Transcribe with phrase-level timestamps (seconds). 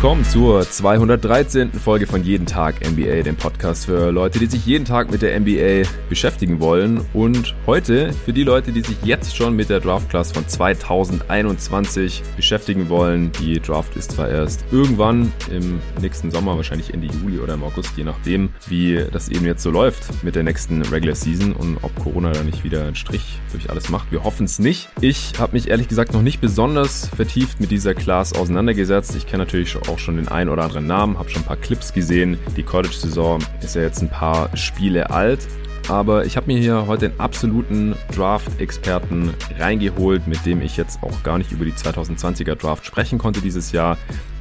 [0.00, 1.72] willkommen zur 213.
[1.72, 5.40] Folge von Jeden Tag NBA, dem Podcast für Leute, die sich jeden Tag mit der
[5.40, 7.00] NBA beschäftigen wollen.
[7.14, 12.22] Und heute für die Leute, die sich jetzt schon mit der Draft Class von 2021
[12.36, 13.32] beschäftigen wollen.
[13.40, 17.96] Die Draft ist zwar erst irgendwann im nächsten Sommer, wahrscheinlich Ende Juli oder im August,
[17.96, 21.92] je nachdem, wie das eben jetzt so läuft mit der nächsten Regular Season und ob
[21.96, 24.12] Corona da nicht wieder einen Strich durch alles macht.
[24.12, 24.90] Wir hoffen es nicht.
[25.00, 29.16] Ich habe mich ehrlich gesagt noch nicht besonders vertieft mit dieser Class auseinandergesetzt.
[29.16, 31.92] Ich kenne natürlich auch schon den einen oder anderen Namen, habe schon ein paar Clips
[31.92, 32.38] gesehen.
[32.56, 35.46] Die College-Saison ist ja jetzt ein paar Spiele alt.
[35.88, 41.22] Aber ich habe mir hier heute einen absoluten Draft-Experten reingeholt, mit dem ich jetzt auch
[41.22, 43.96] gar nicht über die 2020er Draft sprechen konnte dieses Jahr.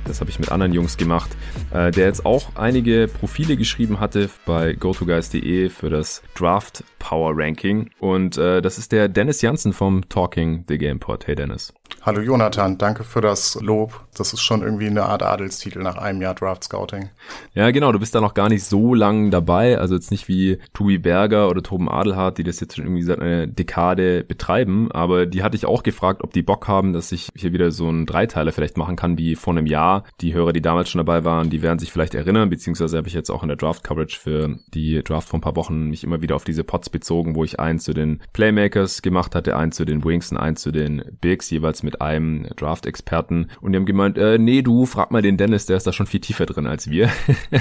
[0.07, 1.29] Das habe ich mit anderen Jungs gemacht,
[1.71, 7.89] äh, der jetzt auch einige Profile geschrieben hatte bei gotoguys.de für das Draft Power Ranking.
[7.99, 11.27] Und äh, das ist der Dennis Janssen vom Talking the Gamepod.
[11.27, 11.73] Hey Dennis.
[12.01, 14.05] Hallo Jonathan, danke für das Lob.
[14.15, 17.09] Das ist schon irgendwie eine Art Adelstitel nach einem Jahr Draft Scouting.
[17.53, 20.57] Ja, genau, du bist da noch gar nicht so lang dabei, also jetzt nicht wie
[20.73, 25.25] Tobi Berger oder Toben Adelhardt, die das jetzt schon irgendwie seit einer Dekade betreiben, aber
[25.25, 28.05] die hatte ich auch gefragt, ob die Bock haben, dass ich hier wieder so einen
[28.05, 29.96] Dreiteiler vielleicht machen kann wie vor einem Jahr.
[30.21, 33.13] Die Hörer, die damals schon dabei waren, die werden sich vielleicht erinnern, beziehungsweise habe ich
[33.13, 36.21] jetzt auch in der Draft Coverage für die Draft vor ein paar Wochen mich immer
[36.21, 39.85] wieder auf diese Pots bezogen, wo ich eins zu den Playmakers gemacht hatte, eins zu
[39.85, 44.17] den Wings und eins zu den Bigs, jeweils mit einem Draft-Experten und die haben gemeint,
[44.17, 46.89] äh, nee, du, frag mal den Dennis, der ist da schon viel tiefer drin als
[46.89, 47.09] wir.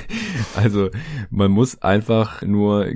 [0.57, 0.91] also
[1.31, 2.87] man muss einfach nur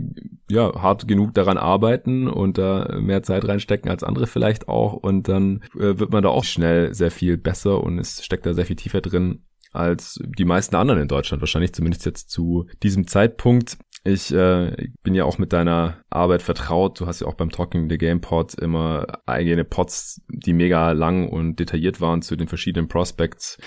[0.51, 5.29] ja hart genug daran arbeiten und da mehr Zeit reinstecken als andere vielleicht auch und
[5.29, 8.67] dann äh, wird man da auch schnell sehr viel besser und es steckt da sehr
[8.67, 13.79] viel tiefer drin als die meisten anderen in Deutschland, wahrscheinlich zumindest jetzt zu diesem Zeitpunkt.
[14.03, 16.99] Ich äh, bin ja auch mit deiner Arbeit vertraut.
[16.99, 21.29] Du hast ja auch beim Talking the Game Pod immer eigene Pods, die mega lang
[21.29, 23.59] und detailliert waren zu den verschiedenen Prospects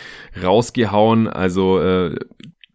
[0.42, 1.28] rausgehauen.
[1.28, 2.16] Also äh,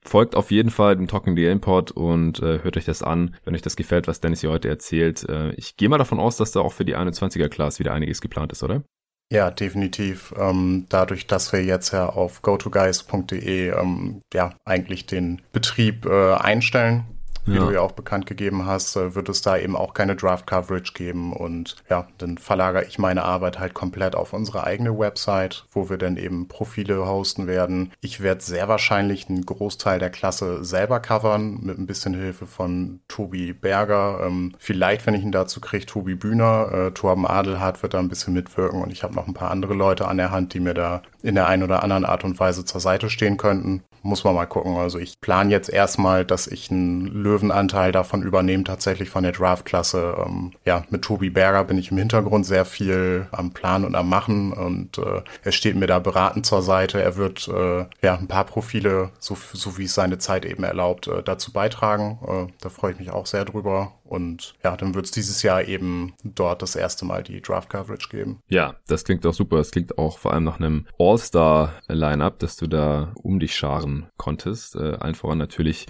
[0.08, 3.54] folgt auf jeden Fall dem Talking Game Pod und äh, hört euch das an, wenn
[3.54, 5.28] euch das gefällt, was Dennis hier heute erzählt.
[5.28, 8.20] Äh, ich gehe mal davon aus, dass da auch für die 21er Class wieder einiges
[8.20, 8.82] geplant ist, oder?
[9.30, 10.32] Ja, definitiv.
[10.38, 17.04] Ähm, dadurch, dass wir jetzt ja auf gotoguys.de ähm, ja eigentlich den Betrieb äh, einstellen,
[17.48, 17.64] wie ja.
[17.64, 21.32] du ja auch bekannt gegeben hast, äh, wird es da eben auch keine Draft-Coverage geben.
[21.32, 25.98] Und ja, dann verlagere ich meine Arbeit halt komplett auf unsere eigene Website, wo wir
[25.98, 27.92] dann eben Profile hosten werden.
[28.00, 33.00] Ich werde sehr wahrscheinlich einen Großteil der Klasse selber covern, mit ein bisschen Hilfe von
[33.08, 34.20] Tobi Berger.
[34.24, 36.70] Ähm, vielleicht, wenn ich ihn dazu kriege, Tobi Bühner.
[36.72, 39.74] Äh, Torben Adelhardt wird da ein bisschen mitwirken und ich habe noch ein paar andere
[39.74, 42.64] Leute an der Hand, die mir da in der einen oder anderen Art und Weise
[42.64, 43.82] zur Seite stehen könnten.
[44.02, 44.76] Muss man mal gucken.
[44.76, 50.16] Also ich plane jetzt erstmal, dass ich einen Löwenanteil davon übernehme, tatsächlich von der Draftklasse.
[50.24, 54.08] Ähm, ja, mit Tobi Berger bin ich im Hintergrund sehr viel am Plan und am
[54.08, 57.02] Machen und äh, er steht mir da beratend zur Seite.
[57.02, 61.08] Er wird äh, ja ein paar Profile, so, so wie es seine Zeit eben erlaubt,
[61.08, 62.18] äh, dazu beitragen.
[62.26, 63.92] Äh, da freue ich mich auch sehr drüber.
[64.08, 68.42] Und ja, dann wird es dieses Jahr eben dort das erste Mal die Draft-Coverage geben.
[68.48, 69.58] Ja, das klingt auch super.
[69.58, 74.76] Es klingt auch vor allem nach einem All-Star-Line-Up, dass du da um dich scharen konntest.
[74.76, 75.86] Äh, allen voran natürlich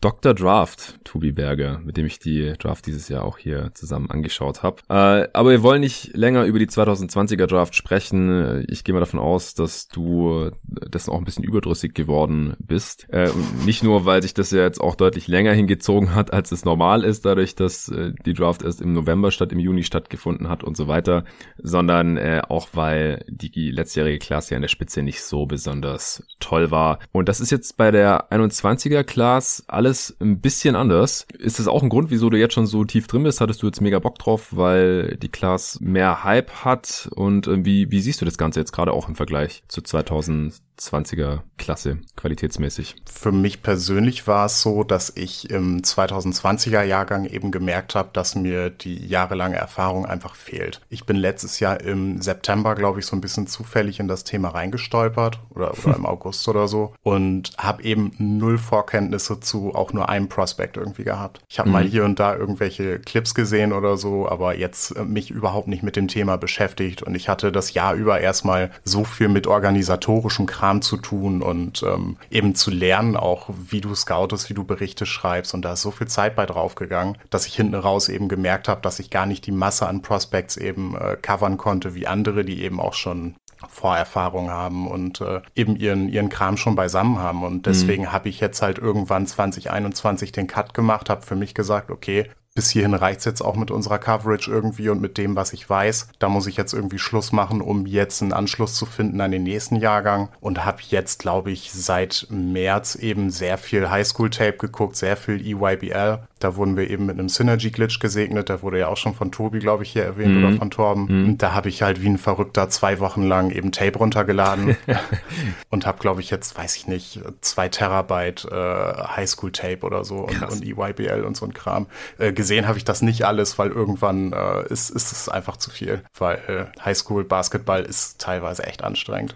[0.00, 0.34] Dr.
[0.34, 4.82] Draft, Tobi Berger, mit dem ich die Draft dieses Jahr auch hier zusammen angeschaut habe.
[4.88, 8.64] Äh, aber wir wollen nicht länger über die 2020er Draft sprechen.
[8.68, 13.06] Ich gehe mal davon aus, dass du dessen auch ein bisschen überdrüssig geworden bist.
[13.10, 13.30] Äh,
[13.66, 17.04] nicht nur, weil sich das ja jetzt auch deutlich länger hingezogen hat, als es normal
[17.04, 20.76] ist, dadurch, dass äh, die Draft erst im November statt im Juni stattgefunden hat und
[20.76, 21.24] so weiter,
[21.58, 26.70] sondern äh, auch weil die letztjährige Klasse ja in der Spitze nicht so besonders toll
[26.70, 26.98] war.
[27.12, 31.26] Und das ist jetzt bei der 21er Class alles ein bisschen anders.
[31.38, 33.40] Ist das auch ein Grund, wieso du jetzt schon so tief drin bist?
[33.40, 37.08] Hattest du jetzt mega Bock drauf, weil die Class mehr Hype hat?
[37.14, 40.54] Und äh, wie, wie siehst du das Ganze jetzt gerade auch im Vergleich zu 2000?
[40.78, 42.96] 20er Klasse, qualitätsmäßig?
[43.04, 48.34] Für mich persönlich war es so, dass ich im 2020er Jahrgang eben gemerkt habe, dass
[48.34, 50.80] mir die jahrelange Erfahrung einfach fehlt.
[50.88, 54.50] Ich bin letztes Jahr im September, glaube ich, so ein bisschen zufällig in das Thema
[54.50, 60.08] reingestolpert oder, oder im August oder so und habe eben null Vorkenntnisse zu auch nur
[60.08, 61.40] einem Prospect irgendwie gehabt.
[61.48, 61.72] Ich habe mhm.
[61.72, 65.82] mal hier und da irgendwelche Clips gesehen oder so, aber jetzt äh, mich überhaupt nicht
[65.82, 70.46] mit dem Thema beschäftigt und ich hatte das Jahr über erstmal so viel mit organisatorischem
[70.46, 74.64] Kram Kram zu tun und ähm, eben zu lernen, auch wie du scoutest, wie du
[74.64, 75.54] Berichte schreibst.
[75.54, 78.82] Und da ist so viel Zeit bei draufgegangen, dass ich hinten raus eben gemerkt habe,
[78.82, 82.62] dass ich gar nicht die Masse an Prospects eben äh, covern konnte, wie andere, die
[82.62, 83.36] eben auch schon
[83.66, 87.44] Vorerfahrung haben und äh, eben ihren, ihren Kram schon beisammen haben.
[87.44, 88.12] Und deswegen mhm.
[88.12, 92.70] habe ich jetzt halt irgendwann 2021 den Cut gemacht, habe für mich gesagt, okay, bis
[92.70, 96.08] hierhin reicht's jetzt auch mit unserer Coverage irgendwie und mit dem, was ich weiß.
[96.18, 99.44] Da muss ich jetzt irgendwie Schluss machen, um jetzt einen Anschluss zu finden an den
[99.44, 105.16] nächsten Jahrgang und habe jetzt, glaube ich, seit März eben sehr viel Highschool-Tape geguckt, sehr
[105.16, 106.18] viel EYBL.
[106.40, 108.48] Da wurden wir eben mit einem Synergy-Glitch gesegnet.
[108.48, 110.44] Der wurde ja auch schon von Tobi, glaube ich, hier erwähnt mhm.
[110.44, 111.06] oder von Torben.
[111.08, 111.38] Mhm.
[111.38, 114.76] Da habe ich halt wie ein Verrückter zwei Wochen lang eben Tape runtergeladen
[115.70, 120.42] und habe, glaube ich, jetzt, weiß ich nicht, zwei Terabyte äh, Highschool-Tape oder so und,
[120.42, 121.86] und, EYBL und so ein Kram.
[122.18, 125.70] Äh, gesehen habe ich das nicht alles, weil irgendwann äh, ist, ist es einfach zu
[125.70, 129.34] viel, weil äh, Highschool-Basketball ist teilweise echt anstrengend.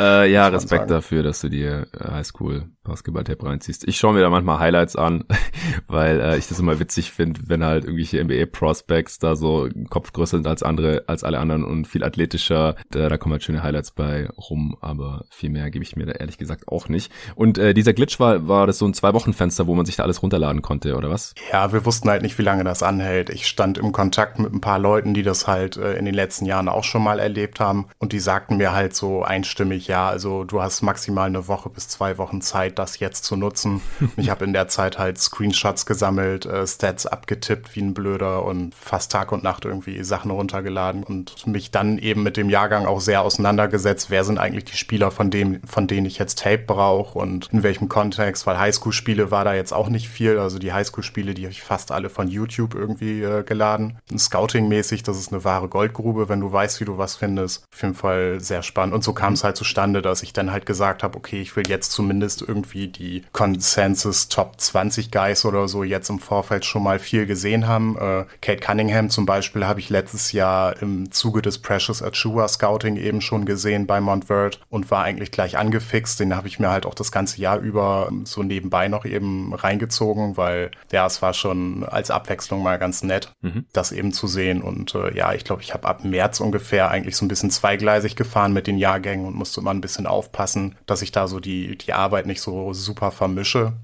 [0.00, 3.88] Äh, ja, Respekt dafür, dass du dir äh, Highschool Basketball-Tape reinziehst.
[3.88, 5.24] Ich schaue mir da manchmal Highlights an,
[5.88, 10.36] weil äh, ich das immer witzig finde, wenn halt irgendwelche NBA-Prospects da so Kopf größer
[10.36, 12.76] sind als andere, als alle anderen und viel athletischer.
[12.90, 16.12] Da, da kommen halt schöne Highlights bei rum, aber viel mehr gebe ich mir da
[16.12, 17.10] ehrlich gesagt auch nicht.
[17.34, 20.22] Und äh, dieser Glitch war, war das so ein Zwei-Wochen-Fenster, wo man sich da alles
[20.22, 21.34] runterladen konnte, oder was?
[21.50, 23.30] Ja, wir wussten halt nicht, wie lange das anhält.
[23.30, 26.46] Ich stand im Kontakt mit ein paar Leuten, die das halt äh, in den letzten
[26.46, 30.44] Jahren auch schon mal erlebt haben und die sagten mir halt so einstimmig, ja, also
[30.44, 33.80] du hast maximal eine Woche bis zwei Wochen Zeit, das jetzt zu nutzen.
[34.16, 38.74] ich habe in der Zeit halt Screenshots gesammelt, äh, Stats abgetippt wie ein Blöder und
[38.74, 43.00] fast Tag und Nacht irgendwie Sachen runtergeladen und mich dann eben mit dem Jahrgang auch
[43.00, 44.10] sehr auseinandergesetzt.
[44.10, 47.62] Wer sind eigentlich die Spieler, von, dem, von denen ich jetzt Tape brauche und in
[47.62, 48.46] welchem Kontext?
[48.46, 50.38] Weil Highschool-Spiele war da jetzt auch nicht viel.
[50.38, 52.43] Also die Highschool-Spiele, die habe ich fast alle von YouTube
[52.74, 53.98] irgendwie äh, geladen.
[54.16, 57.64] Scouting-mäßig, das ist eine wahre Goldgrube, wenn du weißt, wie du was findest.
[57.72, 58.94] Auf jeden Fall sehr spannend.
[58.94, 61.66] Und so kam es halt zustande, dass ich dann halt gesagt habe, okay, ich will
[61.68, 66.98] jetzt zumindest irgendwie die Consensus Top 20 Guys oder so jetzt im Vorfeld schon mal
[66.98, 67.96] viel gesehen haben.
[67.96, 72.96] Äh, Kate Cunningham zum Beispiel habe ich letztes Jahr im Zuge des Precious Achua Scouting
[72.96, 76.20] eben schon gesehen bei Montverde und war eigentlich gleich angefixt.
[76.20, 80.36] Den habe ich mir halt auch das ganze Jahr über so nebenbei noch eben reingezogen,
[80.36, 83.66] weil ja, es war schon als Abwechslung mal ganz nett, mhm.
[83.72, 84.62] das eben zu sehen.
[84.62, 88.16] Und äh, ja, ich glaube, ich habe ab März ungefähr eigentlich so ein bisschen zweigleisig
[88.16, 91.76] gefahren mit den Jahrgängen und musste immer ein bisschen aufpassen, dass ich da so die,
[91.76, 93.74] die Arbeit nicht so super vermische.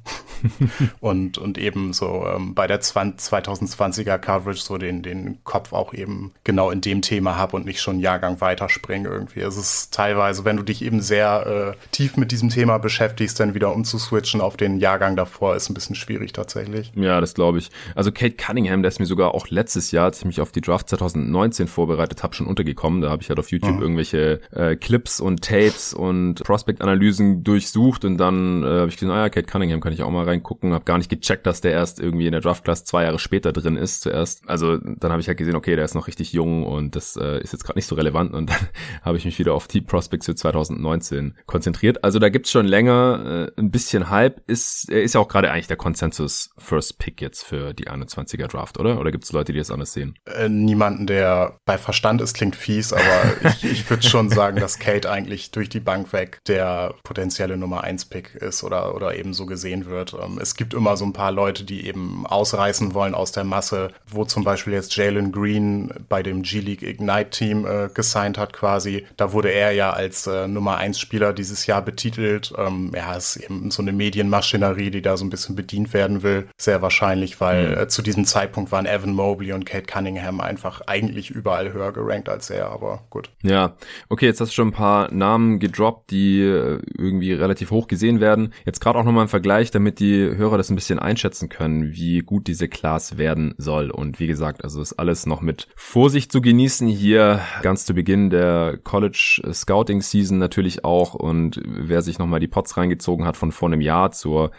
[1.00, 5.92] und, und eben so ähm, bei der 20, 2020er Coverage so den, den Kopf auch
[5.92, 9.40] eben genau in dem Thema habe und nicht schon einen Jahrgang weiterspringe irgendwie.
[9.40, 13.54] Es ist teilweise, wenn du dich eben sehr äh, tief mit diesem Thema beschäftigst, dann
[13.54, 16.90] wieder umzuswitchen auf den Jahrgang davor, ist ein bisschen schwierig tatsächlich.
[16.94, 17.70] Ja, das glaube ich.
[17.94, 20.60] Also Kate Cunningham, der ist mir sogar auch letztes Jahr, als ich mich auf die
[20.60, 23.00] Draft 2019 vorbereitet habe, schon untergekommen.
[23.00, 23.82] Da habe ich halt auf YouTube mhm.
[23.82, 29.22] irgendwelche äh, Clips und Tapes und Prospect-Analysen durchsucht und dann äh, habe ich gesehen, ah
[29.22, 32.00] ja, Kate Cunningham kann ich auch mal reingucken, habe gar nicht gecheckt, dass der erst
[32.00, 34.48] irgendwie in der Draft-Class zwei Jahre später drin ist zuerst.
[34.48, 37.40] Also dann habe ich halt gesehen, okay, der ist noch richtig jung und das äh,
[37.40, 38.68] ist jetzt gerade nicht so relevant und dann
[39.02, 42.04] habe ich mich wieder auf die Prospects für 2019 konzentriert.
[42.04, 44.42] Also da gibt's schon länger äh, ein bisschen Hype.
[44.46, 47.88] Ist, er ist ja auch gerade eigentlich der Consensus First Pick jetzt für die
[48.20, 48.98] 21er Draft, oder?
[48.98, 50.14] Oder gibt's Leute, die das anders sehen?
[50.26, 53.02] Äh, niemanden, der bei Verstand ist, klingt fies, aber
[53.48, 57.84] ich, ich würde schon sagen, dass Kate eigentlich durch die Bank weg der potenzielle Nummer
[57.84, 60.14] 1 Pick ist oder, oder eben so gesehen wird.
[60.14, 63.90] Ähm, es gibt immer so ein paar Leute, die eben ausreißen wollen aus der Masse,
[64.06, 69.06] wo zum Beispiel jetzt Jalen Green bei dem G-League Ignite Team äh, gesigned hat quasi.
[69.16, 72.52] Da wurde er ja als äh, Nummer 1 Spieler dieses Jahr betitelt.
[72.56, 76.48] Ähm, ja, ist eben so eine Medienmaschinerie, die da so ein bisschen bedient werden will.
[76.58, 77.78] Sehr wahrscheinlich, weil mhm.
[77.78, 82.28] äh, zu diesem Zeitpunkt waren Evan Mobley und Kate Cunningham einfach eigentlich überall höher gerankt
[82.28, 83.30] als er, aber gut.
[83.42, 83.76] Ja,
[84.08, 88.20] okay, jetzt hast du schon ein paar Namen gedroppt, die äh, irgendwie relativ hoch gesehen
[88.20, 88.52] werden.
[88.64, 92.20] Jetzt gerade auch nochmal ein Vergleich, damit die Hörer das ein bisschen einschätzen können, wie
[92.20, 93.90] gut diese Class werden soll.
[93.90, 98.30] Und wie gesagt, also ist alles noch mit Vorsicht zu genießen hier ganz zu Beginn
[98.30, 101.14] der College Scouting Season natürlich auch.
[101.14, 104.50] Und wer sich nochmal die Pots reingezogen hat von vor einem Jahr zur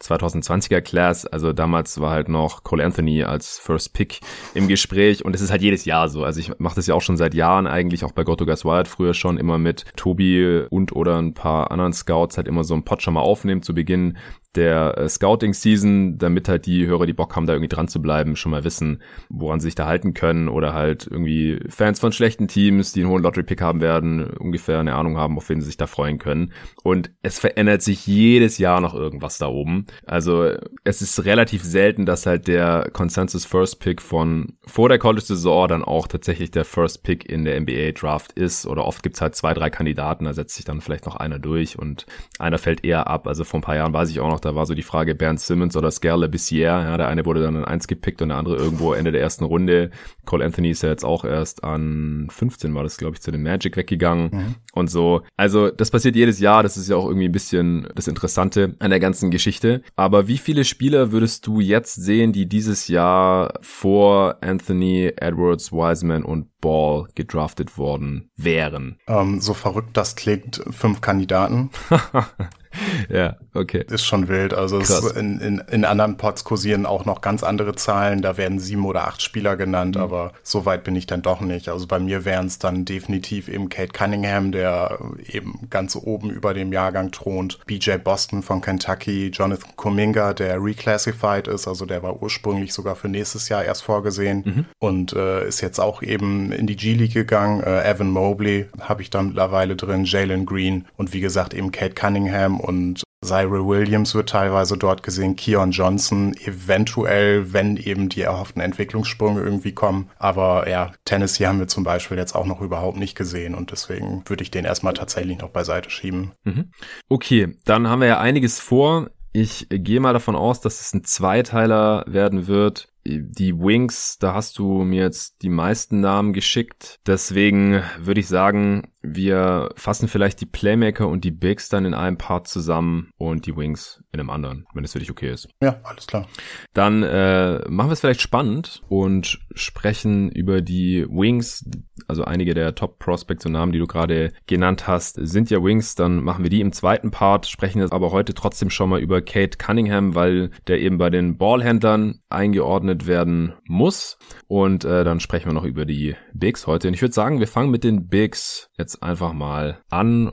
[0.00, 4.20] 2020er Class, also damals war halt noch Cole Anthony als First Pick
[4.54, 5.24] im Gespräch.
[5.24, 6.24] Und es ist halt jedes Jahr so.
[6.24, 8.88] Also ich mache das ja auch schon seit Jahren eigentlich, auch bei Goto Guys Wild
[8.88, 12.84] früher schon immer mit Tobi und oder ein paar anderen Scouts halt immer so einen
[12.84, 14.16] Pot schon mal aufnehmen zu Beginn
[14.54, 18.36] der äh, Scouting-Season, damit halt die Hörer, die Bock haben, da irgendwie dran zu bleiben,
[18.36, 22.48] schon mal wissen, woran sie sich da halten können oder halt irgendwie Fans von schlechten
[22.48, 25.76] Teams, die einen hohen Lottery-Pick haben werden, ungefähr eine Ahnung haben, auf wen sie sich
[25.76, 26.52] da freuen können.
[26.82, 29.86] Und es verändert sich jedes Jahr noch irgendwas da oben.
[30.06, 30.52] Also
[30.84, 35.84] es ist relativ selten, dass halt der Consensus First Pick von vor der College-Saison dann
[35.84, 39.70] auch tatsächlich der First Pick in der NBA-Draft ist oder oft gibt's halt zwei, drei
[39.70, 42.06] Kandidaten, da setzt sich dann vielleicht noch einer durch und
[42.38, 43.26] einer fällt eher ab.
[43.26, 45.14] Also vor ein paar Jahren weiß ich auch noch, noch, da war so die Frage
[45.14, 46.66] Bernd Simmons oder Scarle Bissier.
[46.66, 49.44] Ja, der eine wurde dann an eins gepickt und der andere irgendwo Ende der ersten
[49.44, 49.90] Runde.
[50.24, 53.42] Cole Anthony ist ja jetzt auch erst an 15 war das, glaube ich, zu den
[53.42, 54.54] Magic weggegangen mhm.
[54.72, 55.22] und so.
[55.36, 56.62] Also das passiert jedes Jahr.
[56.62, 59.82] Das ist ja auch irgendwie ein bisschen das Interessante an der ganzen Geschichte.
[59.96, 66.22] Aber wie viele Spieler würdest du jetzt sehen, die dieses Jahr vor Anthony, Edwards, Wiseman
[66.22, 68.98] und Ball gedraftet worden wären?
[69.06, 71.70] Ähm, so verrückt das klingt, fünf Kandidaten.
[73.08, 73.84] ja, okay.
[73.88, 74.54] Ist schon wild.
[74.54, 74.78] Also
[75.10, 78.22] in, in, in anderen Pods kursieren auch noch ganz andere Zahlen.
[78.22, 80.02] Da werden sieben oder acht Spieler genannt, mhm.
[80.02, 81.68] aber so weit bin ich dann doch nicht.
[81.68, 86.54] Also bei mir wären es dann definitiv eben Kate Cunningham, der eben ganz oben über
[86.54, 87.58] dem Jahrgang thront.
[87.66, 93.08] BJ Boston von Kentucky, Jonathan Kuminga, der reclassified ist, also der war ursprünglich sogar für
[93.08, 94.64] nächstes Jahr erst vorgesehen mhm.
[94.78, 97.62] und äh, ist jetzt auch eben in die G-League gegangen.
[97.62, 101.94] Äh, Evan Mobley habe ich da mittlerweile drin, Jalen Green und wie gesagt eben Kate
[101.94, 108.62] Cunningham und Cyril Williams wird teilweise dort gesehen, Keon Johnson, eventuell, wenn eben die erhofften
[108.62, 110.08] Entwicklungssprünge irgendwie kommen.
[110.18, 114.22] Aber ja, Tennessee haben wir zum Beispiel jetzt auch noch überhaupt nicht gesehen und deswegen
[114.26, 116.32] würde ich den erstmal tatsächlich noch beiseite schieben.
[116.44, 116.70] Mhm.
[117.08, 119.10] Okay, dann haben wir ja einiges vor.
[119.32, 124.58] Ich gehe mal davon aus, dass es ein Zweiteiler werden wird die Wings, da hast
[124.58, 127.00] du mir jetzt die meisten Namen geschickt.
[127.06, 132.18] Deswegen würde ich sagen, wir fassen vielleicht die Playmaker und die Bigs dann in einem
[132.18, 135.48] Part zusammen und die Wings in einem anderen, wenn es für dich okay ist.
[135.62, 136.26] Ja, alles klar.
[136.72, 141.64] Dann äh, machen wir es vielleicht spannend und sprechen über die Wings.
[142.06, 145.94] Also einige der Top Prospects und Namen, die du gerade genannt hast, sind ja Wings.
[145.94, 149.20] Dann machen wir die im zweiten Part, sprechen jetzt aber heute trotzdem schon mal über
[149.20, 154.18] Kate Cunningham, weil der eben bei den Ballhändlern eingeordnet werden muss.
[154.46, 156.88] Und äh, dann sprechen wir noch über die Bigs heute.
[156.88, 160.28] Und ich würde sagen, wir fangen mit den Bigs jetzt einfach mal an.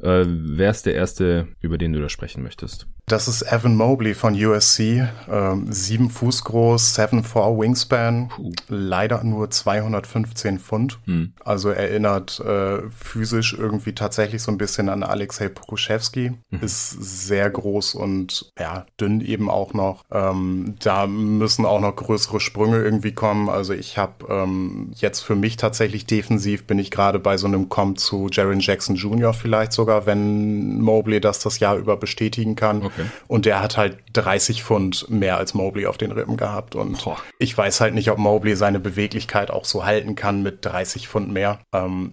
[0.00, 2.86] Äh, wer ist der erste, über den du da sprechen möchtest?
[3.10, 5.04] Das ist Evan Mobley von USC.
[5.28, 8.28] Ähm, sieben Fuß groß, 7'4 Wingspan.
[8.28, 8.52] Puh.
[8.68, 11.00] Leider nur 215 Pfund.
[11.06, 11.32] Hm.
[11.44, 16.34] Also erinnert äh, physisch irgendwie tatsächlich so ein bisschen an Alexei Pokuschewski.
[16.50, 16.60] Mhm.
[16.60, 20.04] Ist sehr groß und ja, dünn eben auch noch.
[20.12, 23.48] Ähm, da müssen auch noch größere Sprünge irgendwie kommen.
[23.48, 27.68] Also ich habe ähm, jetzt für mich tatsächlich defensiv bin ich gerade bei so einem
[27.68, 29.34] Comp zu Jaron Jackson Jr.
[29.34, 32.84] vielleicht sogar, wenn Mobley das das Jahr über bestätigen kann.
[32.84, 32.99] Okay.
[33.00, 33.10] Okay.
[33.28, 36.74] Und der hat halt 30 Pfund mehr als Mobley auf den Rippen gehabt.
[36.74, 37.18] Und Boah.
[37.38, 41.32] ich weiß halt nicht, ob Mobley seine Beweglichkeit auch so halten kann mit 30 Pfund
[41.32, 41.60] mehr.
[41.72, 42.12] Ähm,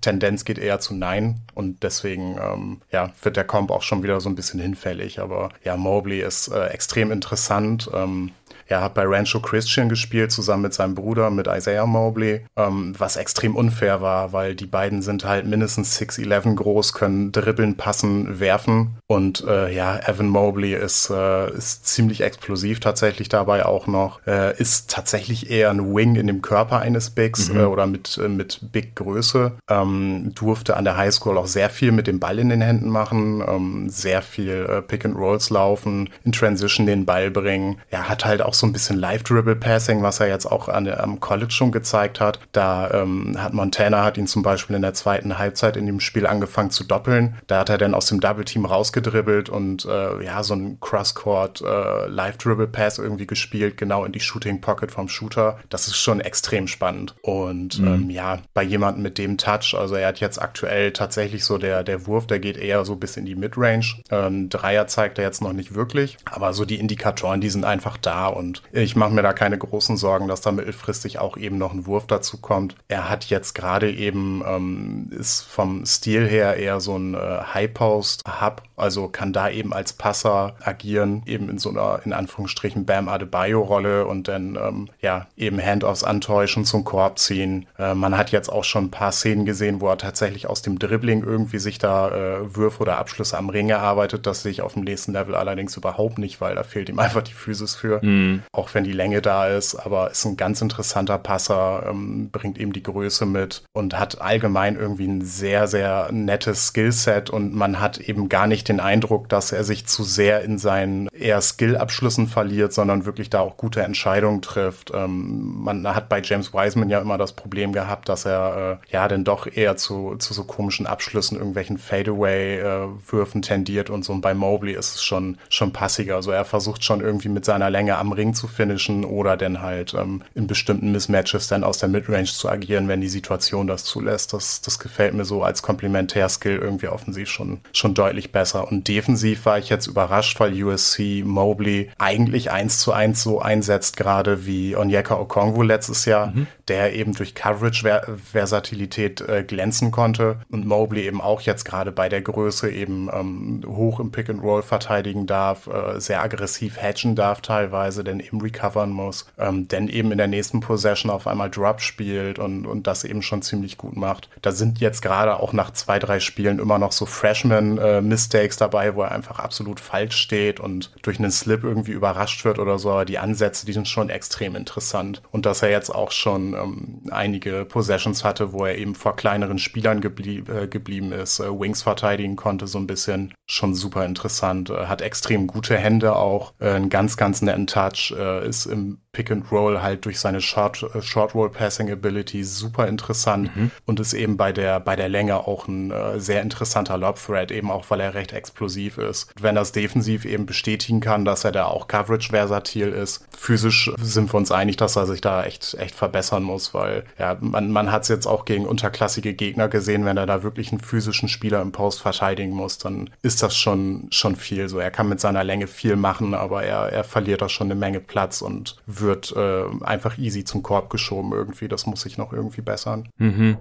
[0.00, 1.40] Tendenz geht eher zu Nein.
[1.54, 5.20] Und deswegen ähm, ja, wird der Comp auch schon wieder so ein bisschen hinfällig.
[5.20, 7.90] Aber ja, Mobley ist äh, extrem interessant.
[7.94, 8.32] Ähm,
[8.68, 13.16] er hat bei Rancho Christian gespielt, zusammen mit seinem Bruder, mit Isaiah Mobley, ähm, was
[13.16, 18.98] extrem unfair war, weil die beiden sind halt mindestens 6'11 groß, können dribbeln, passen, werfen.
[19.06, 24.20] Und äh, ja, Evan Mobley ist, äh, ist ziemlich explosiv tatsächlich dabei auch noch.
[24.26, 27.60] Äh, ist tatsächlich eher ein Wing in dem Körper eines Bigs mhm.
[27.60, 29.52] äh, oder mit, äh, mit Big Größe.
[29.70, 33.42] Ähm, durfte an der Highschool auch sehr viel mit dem Ball in den Händen machen,
[33.46, 37.78] ähm, sehr viel äh, Pick and Rolls laufen, in Transition den Ball bringen.
[37.88, 41.52] Er hat halt auch so ein bisschen Live-Dribble-Passing, was er jetzt auch an, am College
[41.52, 42.40] schon gezeigt hat.
[42.52, 46.26] Da ähm, hat Montana hat ihn zum Beispiel in der zweiten Halbzeit in dem Spiel
[46.26, 47.36] angefangen zu doppeln.
[47.46, 52.06] Da hat er dann aus dem Double-Team rausgedribbelt und äh, ja, so ein Cross-Court äh,
[52.08, 55.58] Live-Dribble-Pass irgendwie gespielt, genau in die Shooting-Pocket vom Shooter.
[55.68, 57.14] Das ist schon extrem spannend.
[57.22, 57.86] Und mhm.
[57.86, 61.84] ähm, ja, bei jemandem mit dem Touch, also er hat jetzt aktuell tatsächlich so der,
[61.84, 64.02] der Wurf, der geht eher so bis in die Midrange.
[64.10, 67.96] Ähm, Dreier zeigt er jetzt noch nicht wirklich, aber so die Indikatoren, die sind einfach
[67.96, 71.58] da und und ich mache mir da keine großen Sorgen, dass da mittelfristig auch eben
[71.58, 72.76] noch ein Wurf dazu kommt.
[72.88, 78.62] Er hat jetzt gerade eben, ähm, ist vom Stil her eher so ein äh, High-Post-Hub,
[78.78, 84.06] also kann da eben als Passer agieren, eben in so einer, in Anführungsstrichen, Bam Adebayo-Rolle
[84.06, 87.66] und dann, ähm, ja, eben Handoffs antäuschen, zum Korb ziehen.
[87.78, 90.78] Äh, man hat jetzt auch schon ein paar Szenen gesehen, wo er tatsächlich aus dem
[90.78, 94.26] Dribbling irgendwie sich da äh, Würfe oder Abschlüsse am Ring erarbeitet.
[94.26, 97.22] Das sehe ich auf dem nächsten Level allerdings überhaupt nicht, weil da fehlt ihm einfach
[97.22, 98.04] die Physis für.
[98.04, 102.58] Mhm auch wenn die Länge da ist, aber ist ein ganz interessanter Passer, ähm, bringt
[102.58, 107.80] eben die Größe mit und hat allgemein irgendwie ein sehr, sehr nettes Skillset und man
[107.80, 112.26] hat eben gar nicht den Eindruck, dass er sich zu sehr in seinen eher Skill-Abschlüssen
[112.26, 114.92] verliert, sondern wirklich da auch gute Entscheidungen trifft.
[114.94, 119.08] Ähm, man hat bei James Wiseman ja immer das Problem gehabt, dass er äh, ja
[119.08, 124.12] dann doch eher zu, zu so komischen Abschlüssen, irgendwelchen Fadeaway-Würfen äh, tendiert und so.
[124.12, 126.16] Und bei Mobley ist es schon, schon passiger.
[126.16, 129.94] Also er versucht schon irgendwie mit seiner Länge am Ring zu finishen oder dann halt
[129.94, 134.32] ähm, in bestimmten Mismatches dann aus der Midrange zu agieren, wenn die Situation das zulässt.
[134.32, 138.57] Das, das gefällt mir so als Komplementärskill irgendwie offensiv schon, schon deutlich besser.
[138.58, 138.70] Besser.
[138.70, 143.96] Und defensiv war ich jetzt überrascht, weil USC Mobley eigentlich eins zu eins so einsetzt,
[143.96, 146.46] gerade wie Onyeka Okongwu letztes Jahr, mhm.
[146.68, 152.22] der eben durch Coverage-Versatilität äh, glänzen konnte und Mobley eben auch jetzt gerade bei der
[152.22, 157.40] Größe eben ähm, hoch im Pick and Roll verteidigen darf, äh, sehr aggressiv hatchen darf
[157.40, 161.80] teilweise, denn eben recovern muss, ähm, denn eben in der nächsten Possession auf einmal Drop
[161.80, 164.28] spielt und, und das eben schon ziemlich gut macht.
[164.42, 168.94] Da sind jetzt gerade auch nach zwei, drei Spielen immer noch so Freshman-Mistakes äh, dabei,
[168.94, 172.90] wo er einfach absolut falsch steht und durch einen Slip irgendwie überrascht wird oder so,
[172.90, 175.22] aber die Ansätze, die sind schon extrem interessant.
[175.30, 179.58] Und dass er jetzt auch schon ähm, einige Possessions hatte, wo er eben vor kleineren
[179.58, 184.70] Spielern geblieb, äh, geblieben ist, äh, Wings verteidigen konnte, so ein bisschen schon super interessant.
[184.70, 188.98] Äh, hat extrem gute Hände auch, äh, einen ganz, ganz netten Touch, äh, ist im
[189.12, 193.70] Pick and Roll halt durch seine Short, äh, Short Roll Passing Ability super interessant mhm.
[193.86, 197.70] und ist eben bei der, bei der Länge auch ein sehr interessanter Lob Threat, eben
[197.70, 199.30] auch weil er recht explosiv ist.
[199.38, 204.32] Wenn das defensiv eben bestätigen kann, dass er da auch Coverage versatil ist, physisch sind
[204.32, 207.92] wir uns einig, dass er sich da echt, echt verbessern muss, weil ja, man, man
[207.92, 211.60] hat es jetzt auch gegen unterklassige Gegner gesehen, wenn er da wirklich einen physischen Spieler
[211.60, 214.68] im Post verteidigen muss, dann ist das schon, schon viel.
[214.70, 217.74] So, er kann mit seiner Länge viel machen, aber er, er verliert da schon eine
[217.74, 221.68] Menge Platz und wird wird äh, einfach easy zum Korb geschoben irgendwie.
[221.68, 223.08] Das muss sich noch irgendwie bessern.
[223.18, 223.56] Mhm.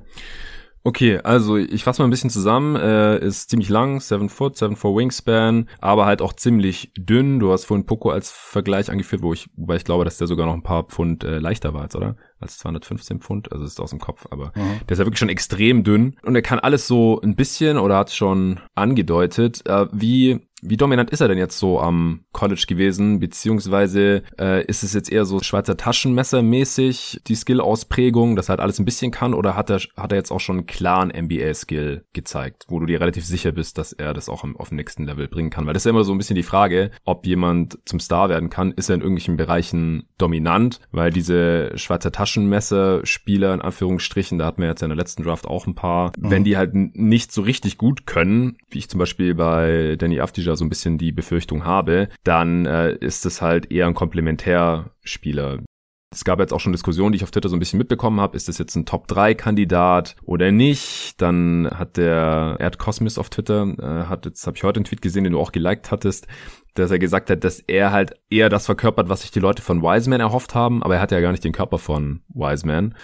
[0.87, 2.77] Okay, also ich fasse mal ein bisschen zusammen.
[2.77, 7.41] Äh, ist ziemlich lang, 7 Foot, 7 4 Wingspan, aber halt auch ziemlich dünn.
[7.41, 10.45] Du hast vorhin Poco als Vergleich angeführt, wo ich, wobei ich glaube, dass der sogar
[10.45, 12.15] noch ein paar Pfund äh, leichter war jetzt, oder?
[12.39, 14.79] Als 215 Pfund, also ist aus dem Kopf, aber mhm.
[14.87, 17.97] der ist ja wirklich schon extrem dünn und er kann alles so ein bisschen oder
[17.97, 23.19] hat schon angedeutet, äh, wie wie dominant ist er denn jetzt so am College gewesen?
[23.19, 28.61] Beziehungsweise äh, ist es jetzt eher so Schweizer Taschenmesser mäßig die Skill-Ausprägung, dass er halt
[28.61, 29.35] alles ein bisschen kann?
[29.35, 32.99] Oder hat er, hat er jetzt auch schon einen klaren NBA-Skill gezeigt, wo du dir
[32.99, 35.67] relativ sicher bist, dass er das auch auf dem nächsten Level bringen kann?
[35.67, 38.49] Weil das ist ja immer so ein bisschen die Frage, ob jemand zum Star werden
[38.49, 38.71] kann.
[38.71, 40.79] Ist er in irgendwelchen Bereichen dominant?
[40.91, 45.67] Weil diese Schweizer Taschenmesser-Spieler in Anführungsstrichen, da hatten wir jetzt in der letzten Draft auch
[45.67, 46.31] ein paar, mhm.
[46.31, 50.46] wenn die halt nicht so richtig gut können, wie ich zum Beispiel bei Danny Afdi
[50.47, 55.59] da so ein bisschen die Befürchtung habe, dann äh, ist es halt eher ein Komplementärspieler.
[56.09, 58.37] Es gab jetzt auch schon Diskussionen, die ich auf Twitter so ein bisschen mitbekommen habe.
[58.37, 61.21] Ist das jetzt ein Top-3-Kandidat oder nicht?
[61.21, 65.01] Dann hat der Erd Cosmos auf Twitter, äh, hat jetzt, habe ich heute einen Tweet
[65.01, 66.27] gesehen, den du auch geliked hattest,
[66.75, 69.81] dass er gesagt hat, dass er halt eher das verkörpert, was sich die Leute von
[69.81, 72.95] Wiseman erhofft haben, aber er hat ja gar nicht den Körper von Wiseman.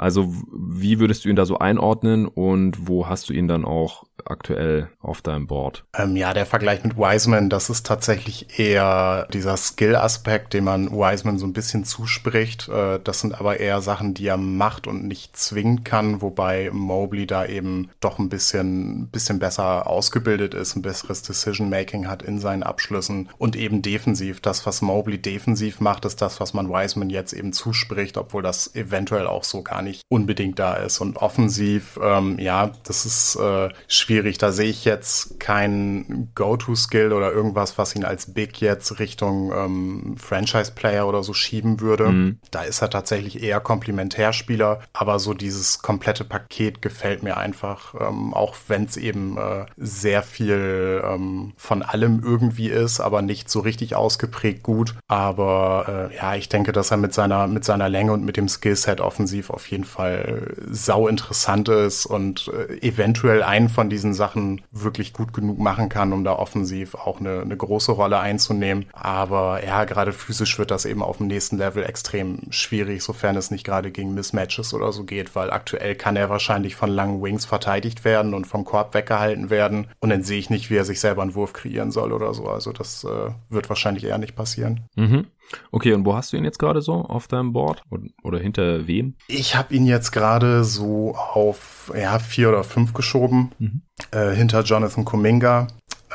[0.00, 4.06] Also wie würdest du ihn da so einordnen und wo hast du ihn dann auch
[4.24, 5.84] aktuell auf deinem Board?
[5.96, 11.38] Ähm, ja, der Vergleich mit Wiseman, das ist tatsächlich eher dieser Skill-Aspekt, den man Wiseman
[11.38, 12.68] so ein bisschen zuspricht.
[12.68, 17.26] Äh, das sind aber eher Sachen, die er macht und nicht zwingen kann, wobei Mobley
[17.26, 22.62] da eben doch ein bisschen, bisschen besser ausgebildet ist, ein besseres Decision-Making hat in seinen
[22.62, 24.40] Abschlüssen und eben defensiv.
[24.40, 28.74] Das, was Mobley defensiv macht, ist das, was man Wiseman jetzt eben zuspricht, obwohl das
[28.74, 31.00] eventuell auch so gar nicht unbedingt da ist.
[31.00, 34.38] Und offensiv, ähm, ja, das ist äh, schwierig schwierig.
[34.38, 40.16] Da sehe ich jetzt keinen Go-To-Skill oder irgendwas, was ihn als Big jetzt Richtung ähm,
[40.16, 42.08] Franchise-Player oder so schieben würde.
[42.08, 42.38] Mhm.
[42.50, 48.34] Da ist er tatsächlich eher Komplementärspieler, aber so dieses komplette Paket gefällt mir einfach, ähm,
[48.34, 53.60] auch wenn es eben äh, sehr viel ähm, von allem irgendwie ist, aber nicht so
[53.60, 54.94] richtig ausgeprägt gut.
[55.08, 58.48] Aber äh, ja, ich denke, dass er mit seiner, mit seiner Länge und mit dem
[58.48, 64.14] Skillset offensiv auf jeden Fall sau interessant ist und äh, eventuell einen von diesen diesen
[64.14, 68.86] Sachen wirklich gut genug machen kann, um da offensiv auch eine, eine große Rolle einzunehmen.
[68.92, 73.50] Aber ja, gerade physisch wird das eben auf dem nächsten Level extrem schwierig, sofern es
[73.50, 77.44] nicht gerade gegen Mismatches oder so geht, weil aktuell kann er wahrscheinlich von langen Wings
[77.44, 79.88] verteidigt werden und vom Korb weggehalten werden.
[80.00, 82.46] Und dann sehe ich nicht, wie er sich selber einen Wurf kreieren soll oder so.
[82.46, 84.88] Also das äh, wird wahrscheinlich eher nicht passieren.
[84.96, 85.26] Mhm.
[85.70, 87.82] Okay, und wo hast du ihn jetzt gerade so auf deinem Board?
[88.22, 89.14] Oder hinter wem?
[89.28, 93.52] Ich habe ihn jetzt gerade so auf ja, vier oder fünf geschoben.
[93.58, 93.82] Mhm.
[94.12, 95.66] Äh, hinter Jonathan Kuminga,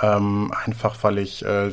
[0.01, 1.71] ähm, einfach weil ich äh,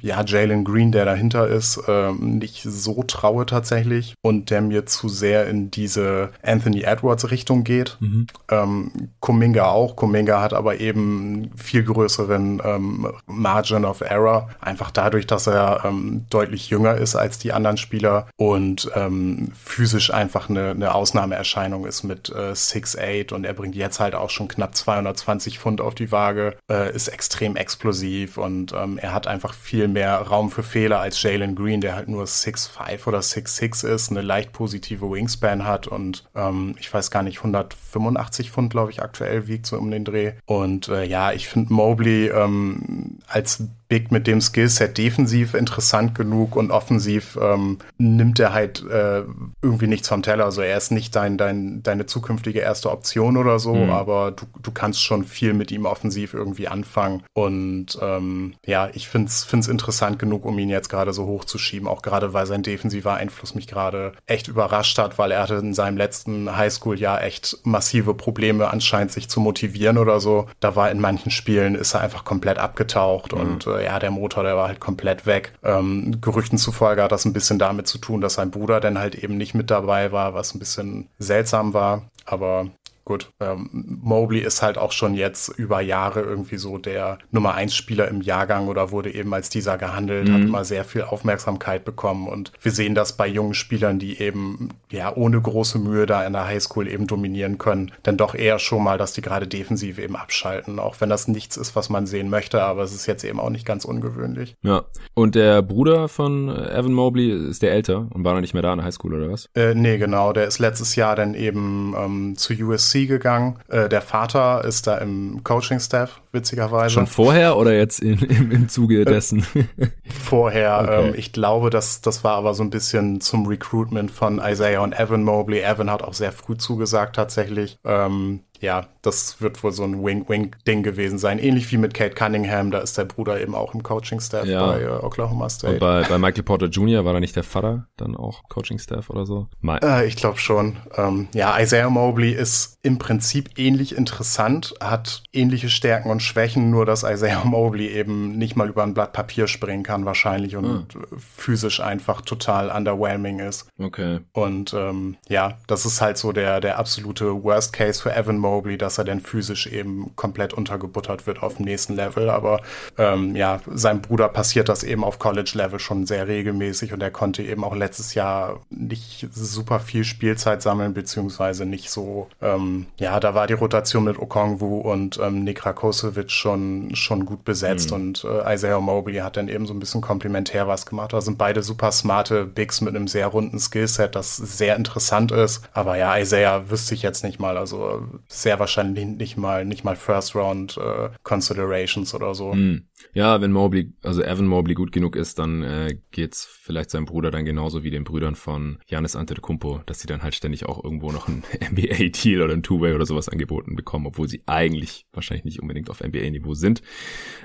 [0.00, 5.08] ja Jalen Green, der dahinter ist, äh, nicht so traue tatsächlich und der mir zu
[5.08, 7.96] sehr in diese Anthony Edwards Richtung geht.
[8.00, 8.26] Mhm.
[8.50, 9.96] Ähm, Kuminga auch.
[9.96, 16.26] Kuminga hat aber eben viel größeren ähm, Margin of Error, einfach dadurch, dass er ähm,
[16.30, 22.02] deutlich jünger ist als die anderen Spieler und ähm, physisch einfach eine, eine Ausnahmeerscheinung ist
[22.02, 26.12] mit äh, 6'8 und er bringt jetzt halt auch schon knapp 220 Pfund auf die
[26.12, 31.00] Waage, äh, ist extrem explosiv und ähm, er hat einfach viel mehr Raum für Fehler
[31.00, 35.86] als Jalen Green, der halt nur 6'5 oder 6'6 ist, eine leicht positive Wingspan hat
[35.86, 40.04] und ähm, ich weiß gar nicht, 185 Pfund, glaube ich, aktuell wiegt so um den
[40.04, 40.32] Dreh.
[40.46, 46.56] Und äh, ja, ich finde Mobley ähm, als Big mit dem Skillset defensiv interessant genug
[46.56, 49.22] und offensiv ähm, nimmt er halt äh,
[49.62, 50.44] irgendwie nichts vom Teller.
[50.44, 53.90] Also er ist nicht dein, dein, deine zukünftige erste Option oder so, mhm.
[53.90, 57.22] aber du, du kannst schon viel mit ihm offensiv irgendwie anfangen.
[57.32, 62.02] Und ähm, ja, ich finde es interessant genug, um ihn jetzt gerade so hochzuschieben, auch
[62.02, 65.96] gerade weil sein defensiver Einfluss mich gerade echt überrascht hat, weil er hatte in seinem
[65.96, 70.46] letzten Highschool-Jahr echt massive Probleme anscheinend sich zu motivieren oder so.
[70.60, 73.40] Da war in manchen Spielen ist er einfach komplett abgetaucht mhm.
[73.40, 75.52] und äh, ja, der Motor, der war halt komplett weg.
[75.62, 79.14] Ähm, Gerüchten zufolge hat das ein bisschen damit zu tun, dass sein Bruder dann halt
[79.14, 82.02] eben nicht mit dabei war, was ein bisschen seltsam war.
[82.24, 82.68] Aber
[83.08, 87.74] gut, ähm, Mobley ist halt auch schon jetzt über Jahre irgendwie so der Nummer 1
[87.74, 90.34] Spieler im Jahrgang oder wurde eben als dieser gehandelt, mhm.
[90.34, 94.68] hat immer sehr viel Aufmerksamkeit bekommen und wir sehen das bei jungen Spielern, die eben
[94.90, 98.84] ja ohne große Mühe da in der Highschool eben dominieren können, dann doch eher schon
[98.84, 102.28] mal, dass die gerade defensiv eben abschalten, auch wenn das nichts ist, was man sehen
[102.28, 104.54] möchte, aber es ist jetzt eben auch nicht ganz ungewöhnlich.
[104.62, 108.62] Ja, und der Bruder von Evan Mobley ist der älter und war noch nicht mehr
[108.62, 109.48] da in der Highschool oder was?
[109.54, 113.58] Äh, nee, genau, der ist letztes Jahr dann eben ähm, zu USC gegangen.
[113.68, 116.94] Äh, der Vater ist da im Coaching-Staff, witzigerweise.
[116.94, 119.46] Schon vorher oder jetzt in, im, im Zuge äh, dessen?
[120.24, 120.80] vorher.
[120.82, 121.08] Okay.
[121.08, 124.98] Ähm, ich glaube, das, das war aber so ein bisschen zum Recruitment von Isaiah und
[124.98, 125.60] Evan Mobley.
[125.60, 127.78] Evan hat auch sehr früh zugesagt tatsächlich.
[127.84, 131.38] Ähm, ja, das wird wohl so ein Wink-Wink-Ding gewesen sein.
[131.38, 134.66] Ähnlich wie mit Kate Cunningham, da ist der Bruder eben auch im Coaching-Staff ja.
[134.66, 135.74] bei äh, Oklahoma State.
[135.74, 137.04] Und bei, bei Michael Porter Jr.
[137.04, 139.46] war da nicht der Vater dann auch Coaching-Staff oder so?
[139.82, 140.76] Äh, ich glaube schon.
[140.96, 146.86] Ähm, ja, Isaiah Mobley ist im Prinzip ähnlich interessant, hat ähnliche Stärken und Schwächen, nur
[146.86, 151.02] dass Isaiah Mobley eben nicht mal über ein Blatt Papier springen kann wahrscheinlich und hm.
[151.18, 153.68] physisch einfach total underwhelming ist.
[153.78, 154.20] Okay.
[154.32, 158.78] Und ähm, ja, das ist halt so der, der absolute Worst Case für Evan Mobley,
[158.78, 162.30] dass er dann physisch eben komplett untergebuttert wird auf dem nächsten Level.
[162.30, 162.60] Aber
[162.96, 167.42] ähm, ja, seinem Bruder passiert das eben auf College-Level schon sehr regelmäßig und er konnte
[167.42, 173.34] eben auch letztes Jahr nicht super viel Spielzeit sammeln, beziehungsweise nicht so, ähm, ja, da
[173.34, 175.64] war die Rotation mit Okongwu und ähm, Nick
[176.08, 177.96] Rakosevic schon, schon gut besetzt mhm.
[177.96, 181.12] und äh, Isaiah Mobley hat dann eben so ein bisschen komplementär was gemacht.
[181.12, 185.68] Da sind beide super smarte Bigs mit einem sehr runden Skillset, das sehr interessant ist.
[185.72, 187.56] Aber ja, Isaiah wüsste ich jetzt nicht mal.
[187.56, 192.54] Also sehr wahrscheinlich nicht mal, nicht mal First Round äh, Considerations oder so.
[192.54, 192.88] Mm.
[193.12, 197.30] Ja, wenn Mobley, also Evan Mobley gut genug ist, dann äh, geht's vielleicht seinem Bruder
[197.30, 201.12] dann genauso wie den Brüdern von Janis Antetokounmpo, dass sie dann halt ständig auch irgendwo
[201.12, 205.60] noch ein NBA-Deal oder ein Two-Way oder sowas angeboten bekommen, obwohl sie eigentlich wahrscheinlich nicht
[205.60, 206.82] unbedingt auf NBA-Niveau sind.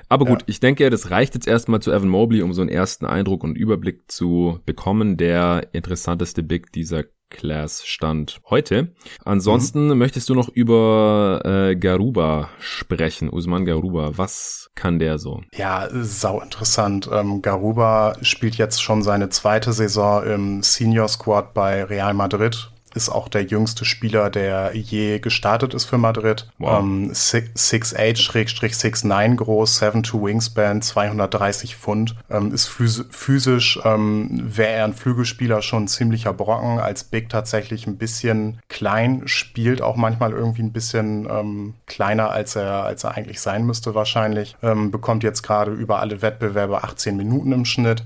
[0.08, 0.46] Aber gut, ja.
[0.48, 3.56] ich denke, das reicht jetzt erstmal zu Evan Mobley, um so einen ersten Eindruck und
[3.56, 5.16] Überblick zu bekommen.
[5.16, 8.94] Der interessanteste Big dieser Class stand heute.
[9.24, 9.98] Ansonsten mhm.
[9.98, 14.12] möchtest du noch über äh, Garuba sprechen, Usman Garuba.
[14.16, 15.42] Was kann der so?
[15.52, 17.08] Ja, sau interessant.
[17.12, 23.08] Ähm, Garuba spielt jetzt schon seine zweite Saison im Senior Squad bei Real Madrid ist
[23.08, 26.48] auch der jüngste Spieler, der je gestartet ist für Madrid.
[26.58, 26.80] Wow.
[26.80, 32.16] Ähm, 6'8-6'9 groß, 7'2 Wingspan, 230 Pfund.
[32.30, 36.78] Ähm, ist physisch, ähm, wäre er ein Flügelspieler schon ein ziemlicher Brocken.
[36.78, 42.56] Als Big tatsächlich ein bisschen klein, spielt auch manchmal irgendwie ein bisschen ähm, kleiner, als
[42.56, 44.56] er, als er eigentlich sein müsste wahrscheinlich.
[44.62, 48.04] Ähm, bekommt jetzt gerade über alle Wettbewerbe 18 Minuten im Schnitt.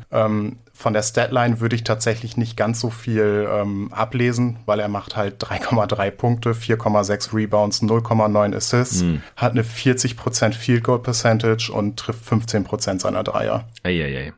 [0.79, 5.17] Von der Statline würde ich tatsächlich nicht ganz so viel ähm, ablesen, weil er macht
[5.17, 9.21] halt 3,3 Punkte, 4,6 Rebounds, 0,9 Assists, mhm.
[9.35, 13.67] hat eine 40% Field Goal Percentage und trifft 15% seiner Dreier.
[13.83, 14.33] Eieiei.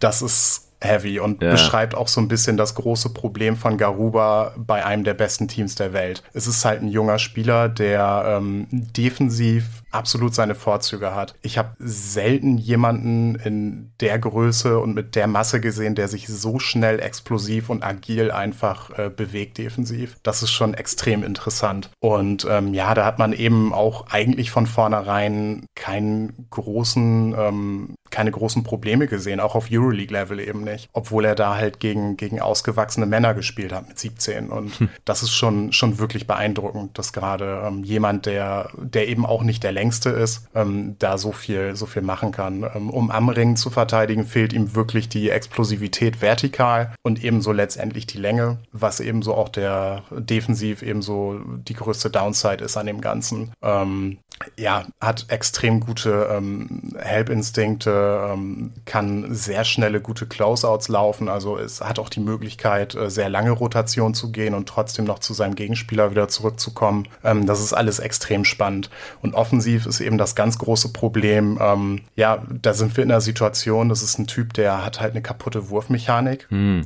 [0.00, 1.52] Das ist heavy und ja.
[1.52, 5.74] beschreibt auch so ein bisschen das große Problem von Garuba bei einem der besten Teams
[5.74, 6.22] der Welt.
[6.32, 11.34] Es ist halt ein junger Spieler, der ähm, defensiv absolut seine Vorzüge hat.
[11.42, 16.58] Ich habe selten jemanden in der Größe und mit der Masse gesehen, der sich so
[16.58, 20.16] schnell, explosiv und agil einfach äh, bewegt defensiv.
[20.22, 21.90] Das ist schon extrem interessant.
[22.00, 28.30] Und ähm, ja, da hat man eben auch eigentlich von vornherein keinen großen, ähm, keine
[28.30, 30.88] großen Probleme gesehen, auch auf Euroleague-Level eben nicht.
[30.92, 34.50] Obwohl er da halt gegen, gegen ausgewachsene Männer gespielt hat mit 17.
[34.50, 34.88] Und hm.
[35.04, 39.64] das ist schon, schon wirklich beeindruckend, dass gerade ähm, jemand, der, der eben auch nicht
[39.64, 42.62] der längste ist, ähm, da so viel, so viel machen kann.
[42.74, 48.06] Ähm, um am Ring zu verteidigen, fehlt ihm wirklich die Explosivität vertikal und ebenso letztendlich
[48.06, 53.52] die Länge, was ebenso auch der defensiv ebenso die größte Downside ist an dem Ganzen.
[53.62, 54.18] Ähm,
[54.58, 61.28] ja, hat extrem gute ähm, Help-Instinkte, ähm, kann sehr schnelle, gute Closeouts laufen.
[61.28, 65.20] Also es hat auch die Möglichkeit, äh, sehr lange Rotation zu gehen und trotzdem noch
[65.20, 67.06] zu seinem Gegenspieler wieder zurückzukommen.
[67.22, 68.90] Ähm, das ist alles extrem spannend.
[69.22, 71.58] Und offensiv ist eben das ganz große Problem.
[71.60, 75.12] Ähm, ja, da sind wir in einer Situation, das ist ein Typ, der hat halt
[75.12, 76.46] eine kaputte Wurfmechanik.
[76.50, 76.84] Mhm.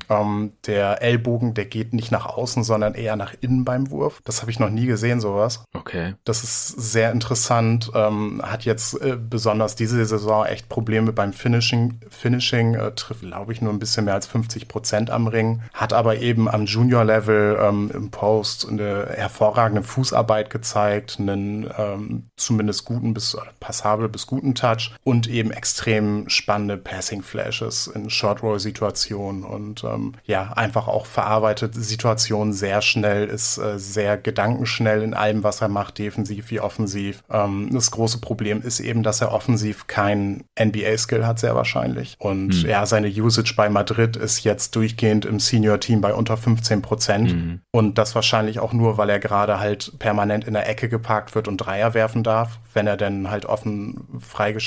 [0.67, 4.21] der Ellbogen, der geht nicht nach außen, sondern eher nach innen beim Wurf.
[4.25, 5.65] Das habe ich noch nie gesehen, sowas.
[5.73, 6.15] Okay.
[6.25, 7.62] Das ist sehr interessant.
[7.95, 12.01] Ähm, hat jetzt äh, besonders diese Saison echt Probleme beim Finishing.
[12.11, 15.63] Finishing äh, trifft, glaube ich, nur ein bisschen mehr als 50 Prozent am Ring.
[15.73, 22.85] Hat aber eben am Junior-Level ähm, im Post eine hervorragende Fußarbeit gezeigt, einen ähm, zumindest
[22.85, 30.15] guten bis passabel bis guten Touch und eben extrem spannende Passing-Flashes in Short-Roll-Situationen und ähm,
[30.25, 35.69] ja, einfach auch verarbeitet Situationen sehr schnell, ist äh, sehr gedankenschnell in allem, was er
[35.69, 37.23] macht, defensiv wie offensiv.
[37.53, 42.17] Ähm, das große Problem ist eben, dass er offensiv kein NBA-Skill hat, sehr wahrscheinlich.
[42.19, 42.69] Und mhm.
[42.69, 47.33] ja, seine Usage bei Madrid ist jetzt durchgehend im Senior-Team bei unter 15 Prozent.
[47.33, 47.61] Mhm.
[47.71, 51.49] Und das wahrscheinlich auch nur, weil er gerade halt permanent in der Ecke geparkt wird
[51.49, 54.59] und Dreier werfen darf, wenn er dann halt offen äh,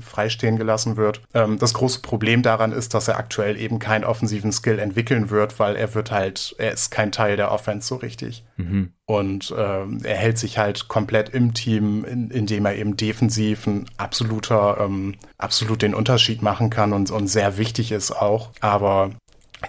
[0.00, 1.22] freistehen gelassen wird.
[1.34, 5.58] Ähm, das große Problem daran ist, dass er aktuell eben keinen offensiven Skill entwickeln wird,
[5.58, 8.44] weil er wird halt, er ist kein Teil der Offense so richtig.
[8.56, 8.92] Mhm.
[9.04, 13.86] Und ähm, er hält sich halt komplett im Team, in, indem er eben defensiv ein
[13.98, 18.50] absoluter, ähm, absolut den Unterschied machen kann und, und sehr wichtig ist auch.
[18.60, 19.10] Aber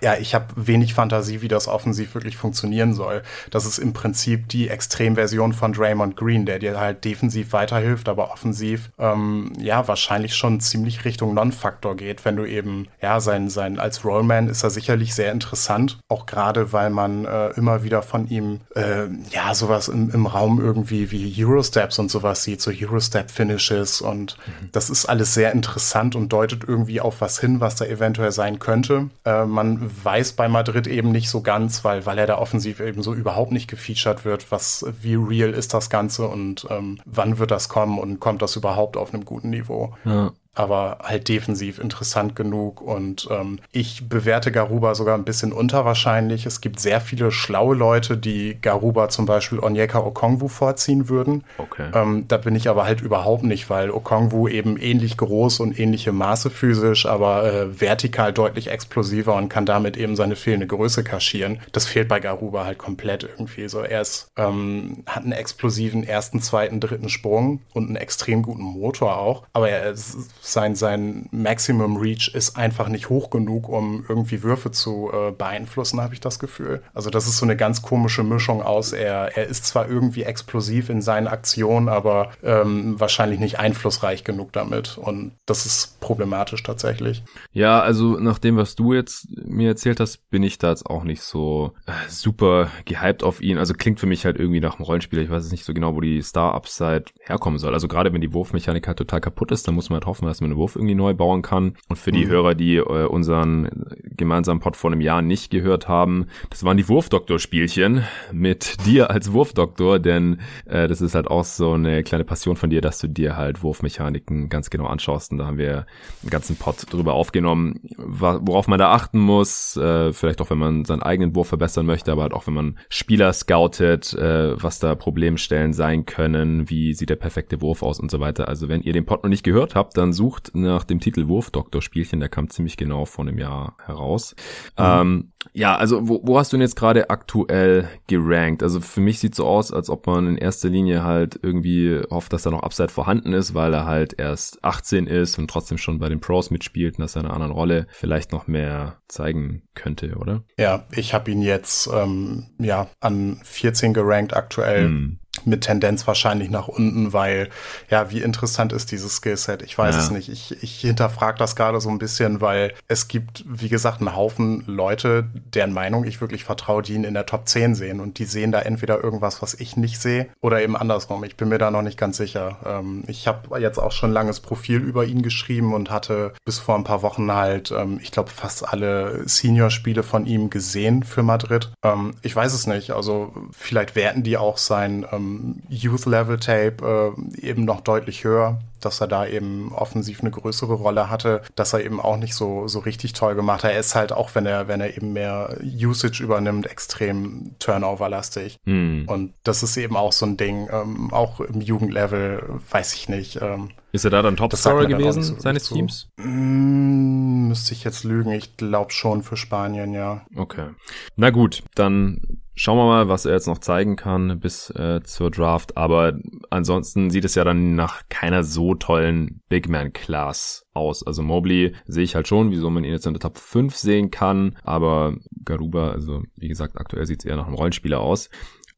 [0.01, 3.23] ja, ich habe wenig Fantasie, wie das offensiv wirklich funktionieren soll.
[3.51, 8.31] Das ist im Prinzip die Extremversion von Draymond Green, der dir halt defensiv weiterhilft, aber
[8.31, 13.79] offensiv ähm, ja wahrscheinlich schon ziemlich Richtung Non-Faktor geht, wenn du eben ja sein sein
[13.79, 18.27] als Rollman ist er sicherlich sehr interessant, auch gerade weil man äh, immer wieder von
[18.27, 23.31] ihm äh, ja sowas im, im Raum irgendwie wie Eurosteps und sowas sieht, so Eurostep
[23.31, 24.69] Finishes und mhm.
[24.71, 28.59] das ist alles sehr interessant und deutet irgendwie auf was hin, was da eventuell sein
[28.59, 29.09] könnte.
[29.25, 33.01] Äh, man weiß bei Madrid eben nicht so ganz, weil, weil er da offensiv eben
[33.01, 37.51] so überhaupt nicht gefeatured wird, was, wie real ist das Ganze und ähm, wann wird
[37.51, 39.95] das kommen und kommt das überhaupt auf einem guten Niveau.
[40.05, 42.81] Ja aber halt defensiv interessant genug.
[42.81, 46.45] Und ähm, ich bewerte Garuba sogar ein bisschen unterwahrscheinlich.
[46.45, 51.43] Es gibt sehr viele schlaue Leute, die Garuba zum Beispiel Onyeka Okongwu vorziehen würden.
[51.57, 51.89] Okay.
[51.93, 56.11] Ähm, da bin ich aber halt überhaupt nicht, weil Okongwu eben ähnlich groß und ähnliche
[56.11, 61.59] Maße physisch, aber äh, vertikal deutlich explosiver und kann damit eben seine fehlende Größe kaschieren.
[61.71, 63.67] Das fehlt bei Garuba halt komplett irgendwie.
[63.69, 68.63] So, er ist, ähm, hat einen explosiven ersten, zweiten, dritten Sprung und einen extrem guten
[68.63, 70.17] Motor auch, aber er ist
[70.47, 76.01] sein, sein Maximum Reach ist einfach nicht hoch genug, um irgendwie Würfe zu äh, beeinflussen,
[76.01, 76.81] habe ich das Gefühl.
[76.93, 80.89] Also das ist so eine ganz komische Mischung aus, er, er ist zwar irgendwie explosiv
[80.89, 84.97] in seinen Aktionen, aber ähm, wahrscheinlich nicht einflussreich genug damit.
[84.97, 87.23] Und das ist problematisch tatsächlich.
[87.51, 91.03] Ja, also nach dem, was du jetzt mir erzählt hast, bin ich da jetzt auch
[91.03, 93.57] nicht so äh, super gehypt auf ihn.
[93.57, 95.21] Also klingt für mich halt irgendwie nach einem Rollenspieler.
[95.21, 97.73] Ich weiß jetzt nicht so genau, wo die Star-Upside herkommen soll.
[97.73, 100.36] Also gerade wenn die Wurfmechanik halt total kaputt ist, dann muss man halt hoffen, dass
[100.41, 101.75] man einen Wurf irgendwie neu bauen kann.
[101.89, 102.29] Und für die mhm.
[102.29, 103.69] Hörer, die äh, unseren
[104.15, 109.31] gemeinsamen Pod vor einem Jahr nicht gehört haben, das waren die Wurfdoktor-Spielchen mit dir als
[109.31, 113.07] Wurfdoktor, denn äh, das ist halt auch so eine kleine Passion von dir, dass du
[113.07, 115.31] dir halt Wurfmechaniken ganz genau anschaust.
[115.31, 115.85] Und da haben wir
[116.21, 120.85] einen ganzen Pod drüber aufgenommen, worauf man da achten muss, äh, vielleicht auch wenn man
[120.85, 124.95] seinen eigenen Wurf verbessern möchte, aber halt auch wenn man Spieler scoutet, äh, was da
[124.95, 128.47] Problemstellen sein können, wie sieht der perfekte Wurf aus und so weiter.
[128.47, 132.19] Also wenn ihr den Pod noch nicht gehört habt, dann sucht nach dem Titel Wurfdoktor-Spielchen,
[132.19, 134.35] der kam ziemlich genau vor einem Jahr heraus.
[134.77, 134.85] Mhm.
[134.85, 138.63] Ähm, ja, also wo, wo hast du denn jetzt gerade aktuell gerankt?
[138.63, 142.33] Also für mich sieht so aus, als ob man in erster Linie halt irgendwie hofft,
[142.33, 145.99] dass da noch Upside vorhanden ist, weil er halt erst 18 ist und trotzdem schon
[145.99, 149.63] bei den Pros mitspielt und dass er in einer anderen Rolle vielleicht noch mehr zeigen
[149.73, 150.43] könnte, oder?
[150.57, 154.89] Ja, ich habe ihn jetzt ähm, ja an 14 gerankt aktuell.
[154.89, 157.49] Mhm mit Tendenz wahrscheinlich nach unten, weil
[157.89, 159.61] ja, wie interessant ist dieses Skillset?
[159.61, 160.01] Ich weiß ja.
[160.01, 160.29] es nicht.
[160.29, 164.63] Ich, ich hinterfrage das gerade so ein bisschen, weil es gibt, wie gesagt, einen Haufen
[164.67, 168.25] Leute, deren Meinung ich wirklich vertraue, die ihn in der Top 10 sehen und die
[168.25, 171.23] sehen da entweder irgendwas, was ich nicht sehe oder eben andersrum.
[171.23, 172.57] Ich bin mir da noch nicht ganz sicher.
[172.65, 176.59] Ähm, ich habe jetzt auch schon ein langes Profil über ihn geschrieben und hatte bis
[176.59, 181.23] vor ein paar Wochen halt, ähm, ich glaube, fast alle Senior-Spiele von ihm gesehen für
[181.23, 181.71] Madrid.
[181.83, 182.91] Ähm, ich weiß es nicht.
[182.91, 185.26] Also vielleicht werten die auch sein ähm,
[185.69, 188.59] Youth-Level-Tape äh, eben noch deutlich höher.
[188.79, 192.67] dass er da eben offensiv eine größere Rolle hatte, dass er eben auch nicht so,
[192.67, 193.71] so richtig toll gemacht hat.
[193.71, 198.57] Er ist halt auch, wenn er, wenn er eben mehr Usage übernimmt, extrem Turnover-lastig.
[198.65, 199.05] Hm.
[199.07, 203.39] Und das ist eben auch so ein Ding, ähm, auch im Jugendlevel, weiß ich nicht.
[203.41, 206.09] Ähm, ist er da dann Topscorer gewesen so seines Teams?
[206.17, 208.31] Mm, müsste ich jetzt lügen.
[208.31, 210.25] Ich glaube schon für Spanien, ja.
[210.35, 210.69] Okay.
[211.15, 212.21] Na gut, dann
[212.57, 215.77] schauen wir mal, was er jetzt noch zeigen kann bis äh, zur Draft.
[215.77, 216.17] Aber
[216.49, 221.05] ansonsten sieht es ja dann nach keiner so tollen Big Man Class aus.
[221.05, 224.11] Also Mobley sehe ich halt schon, wieso man ihn jetzt in der Top 5 sehen
[224.11, 224.57] kann.
[224.63, 225.15] Aber
[225.45, 228.29] Garuba, also wie gesagt, aktuell sieht es eher nach einem Rollenspieler aus.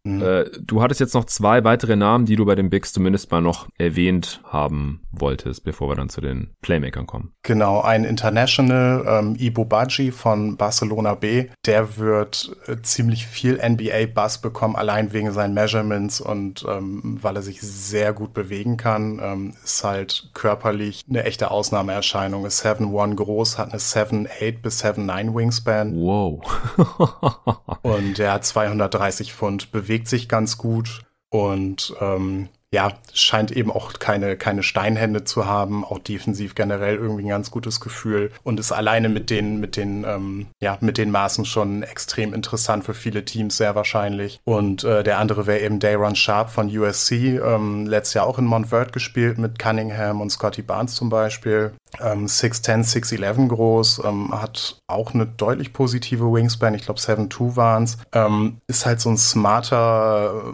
[0.04, 0.22] Mhm.
[0.22, 3.42] Äh, du hattest jetzt noch zwei weitere Namen, die du bei den Bigs zumindest mal
[3.42, 7.34] noch erwähnt haben wolltest, bevor wir dann zu den Playmakern kommen.
[7.44, 14.40] Genau, ein International, ähm, Ibo Baji von Barcelona B, der wird äh, ziemlich viel NBA-Bass
[14.40, 19.20] bekommen, allein wegen seinen Measurements und ähm, weil er sich sehr gut bewegen kann.
[19.22, 22.46] Ähm, ist halt körperlich eine echte Ausnahmeerscheinung.
[22.46, 25.94] Ist 7'1 groß, hat eine 7'8 bis 7'9 Wingspan.
[25.96, 26.42] Wow.
[27.82, 33.72] und er hat 230 Pfund Bewegung bewegt sich ganz gut und ähm, ja, scheint eben
[33.72, 38.60] auch keine, keine Steinhände zu haben, auch defensiv generell irgendwie ein ganz gutes Gefühl und
[38.60, 42.94] ist alleine mit den, mit den, ähm, ja, mit den Maßen schon extrem interessant für
[42.94, 44.40] viele Teams, sehr wahrscheinlich.
[44.44, 48.46] Und äh, der andere wäre eben Dayron Sharp von USC, ähm, letztes Jahr auch in
[48.46, 51.72] Montverde gespielt mit Cunningham und Scotty Barnes zum Beispiel.
[52.00, 57.84] Ähm, 6'10, 6'11 groß, ähm, hat auch eine deutlich positive Wingspan, ich glaube 7'2 waren
[57.84, 57.98] es.
[58.14, 60.54] Ähm, ist halt so ein smarter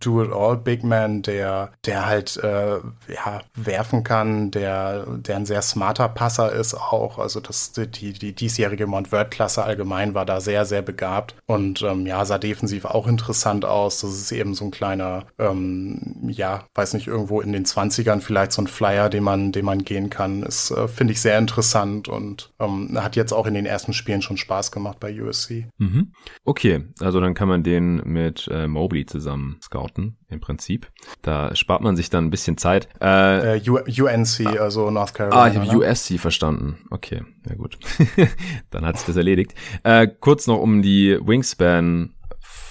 [0.00, 6.52] Do-it-all-Big Man, der, der halt äh, ja, werfen kann, der, der ein sehr smarter Passer
[6.52, 7.18] ist auch.
[7.18, 12.24] Also das, die, die diesjährige Montverde-Klasse allgemein war da sehr, sehr begabt und ähm, ja,
[12.24, 14.00] sah defensiv auch interessant aus.
[14.00, 18.52] Das ist eben so ein kleiner, ähm, ja, weiß nicht, irgendwo in den 20ern vielleicht
[18.52, 20.42] so ein Flyer, den man, den man gehen kann.
[20.42, 24.22] Ist, äh, finde ich, sehr interessant und ähm, hat jetzt auch in den ersten Spielen
[24.22, 25.66] schon Spaß gemacht bei USC.
[25.78, 26.12] Mhm.
[26.44, 30.90] Okay, also dann kann man den mit äh, Mobley zusammen scouten, im Prinzip.
[31.22, 32.88] Da spart man sich dann ein bisschen Zeit.
[33.00, 35.42] Äh, äh, UNC, ah, also North Carolina.
[35.42, 35.78] Ah, ich habe ne?
[35.78, 36.78] USC verstanden.
[36.90, 37.78] Okay, ja gut.
[38.70, 39.54] dann hat sich das erledigt.
[39.82, 42.14] Äh, kurz noch um die Wingspan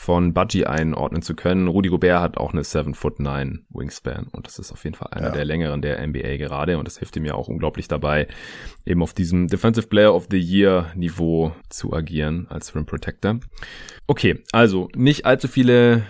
[0.07, 1.67] von Budgie einordnen zu können.
[1.67, 5.09] Rudy Gobert hat auch eine 7 foot 9 Wingspan und das ist auf jeden Fall
[5.11, 5.33] einer ja.
[5.33, 8.29] der längeren der NBA gerade und das hilft ihm ja auch unglaublich dabei,
[8.85, 13.41] eben auf diesem Defensive Player of the Year Niveau zu agieren als Rim Protector.
[14.07, 16.03] Okay, also nicht allzu viele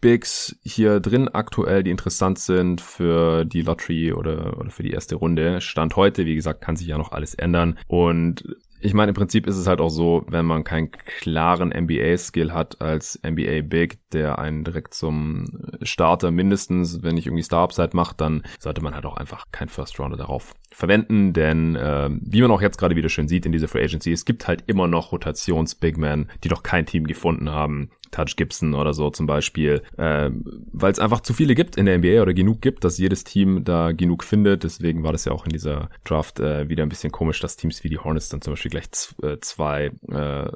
[0.00, 5.14] Bigs hier drin aktuell, die interessant sind für die Lottery oder, oder für die erste
[5.14, 5.60] Runde.
[5.60, 8.44] Stand heute, wie gesagt, kann sich ja noch alles ändern und
[8.80, 12.80] ich meine, im Prinzip ist es halt auch so, wenn man keinen klaren NBA-Skill hat
[12.80, 15.46] als NBA-Big, der einen direkt zum
[15.82, 20.16] Starter mindestens, wenn nicht irgendwie Star-Upside macht, dann sollte man halt auch einfach kein First-Rounder
[20.16, 23.82] darauf verwenden, denn äh, wie man auch jetzt gerade wieder schön sieht in dieser Free
[23.82, 28.74] Agency, es gibt halt immer noch Rotations-Big-Men, die doch kein Team gefunden haben, Touch Gibson
[28.74, 30.30] oder so zum Beispiel, äh,
[30.72, 33.64] weil es einfach zu viele gibt in der NBA oder genug gibt, dass jedes Team
[33.64, 34.64] da genug findet.
[34.64, 37.84] Deswegen war das ja auch in dieser Draft äh, wieder ein bisschen komisch, dass Teams
[37.84, 38.88] wie die Hornets dann zum Beispiel gleich
[39.22, 40.50] äh, zwei äh,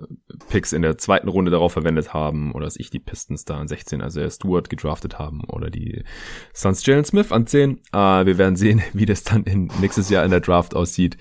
[0.48, 3.68] Picks in der zweiten Runde darauf verwendet haben oder dass ich die Pistons da an
[3.68, 6.04] 16, also Stewart gedraftet haben oder die
[6.52, 7.80] Suns Jalen Smith an 10.
[7.92, 11.16] Äh, wir werden sehen, wie das dann in nächstes Jahr in der Draft aussieht.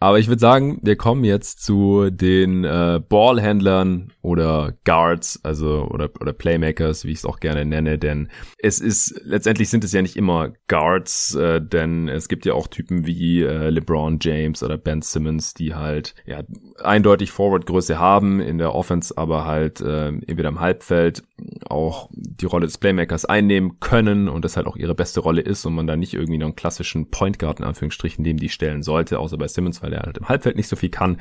[0.00, 6.10] Aber ich würde sagen, wir kommen jetzt zu den äh, Ballhändlern oder Guards, also oder,
[6.20, 8.28] oder Playmakers, wie ich es auch gerne nenne, denn
[8.58, 12.66] es ist letztendlich sind es ja nicht immer Guards, äh, denn es gibt ja auch
[12.66, 16.42] Typen wie äh, LeBron James oder Ben Simmons, die halt ja
[16.82, 21.22] eindeutig Forward-Größe haben in der Offense, aber halt äh, entweder im Halbfeld
[21.66, 25.64] auch die Rolle des Playmakers einnehmen können und das halt auch ihre beste Rolle ist
[25.64, 28.82] und man da nicht irgendwie noch einen klassischen Point Guard in Anführungsstrichen neben die stellen
[28.82, 31.18] sollte, außer bei Simmons, weil er halt im Halbfeld nicht so viel kann.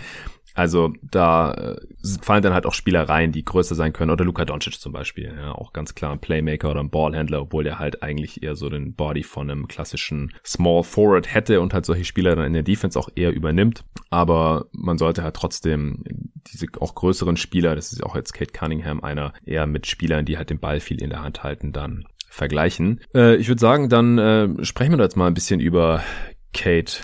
[0.56, 1.76] Also da äh,
[2.21, 4.12] fallen dann halt auch Spieler rein, die größer sein können.
[4.12, 5.34] Oder Luka Doncic zum Beispiel.
[5.36, 8.69] Ja, auch ganz klar ein Playmaker oder ein Ballhändler, obwohl der halt eigentlich eher so
[8.69, 12.63] den Body von einem klassischen Small Forward hätte und halt solche Spieler dann in der
[12.63, 13.84] Defense auch eher übernimmt.
[14.12, 16.04] Aber man sollte halt trotzdem
[16.47, 20.38] diese auch größeren Spieler, das ist auch jetzt Kate Cunningham einer, eher mit Spielern, die
[20.38, 23.02] halt den Ball viel in der Hand halten, dann vergleichen.
[23.15, 26.04] Äh, ich würde sagen, dann äh, sprechen wir da jetzt mal ein bisschen über
[26.54, 26.97] Kate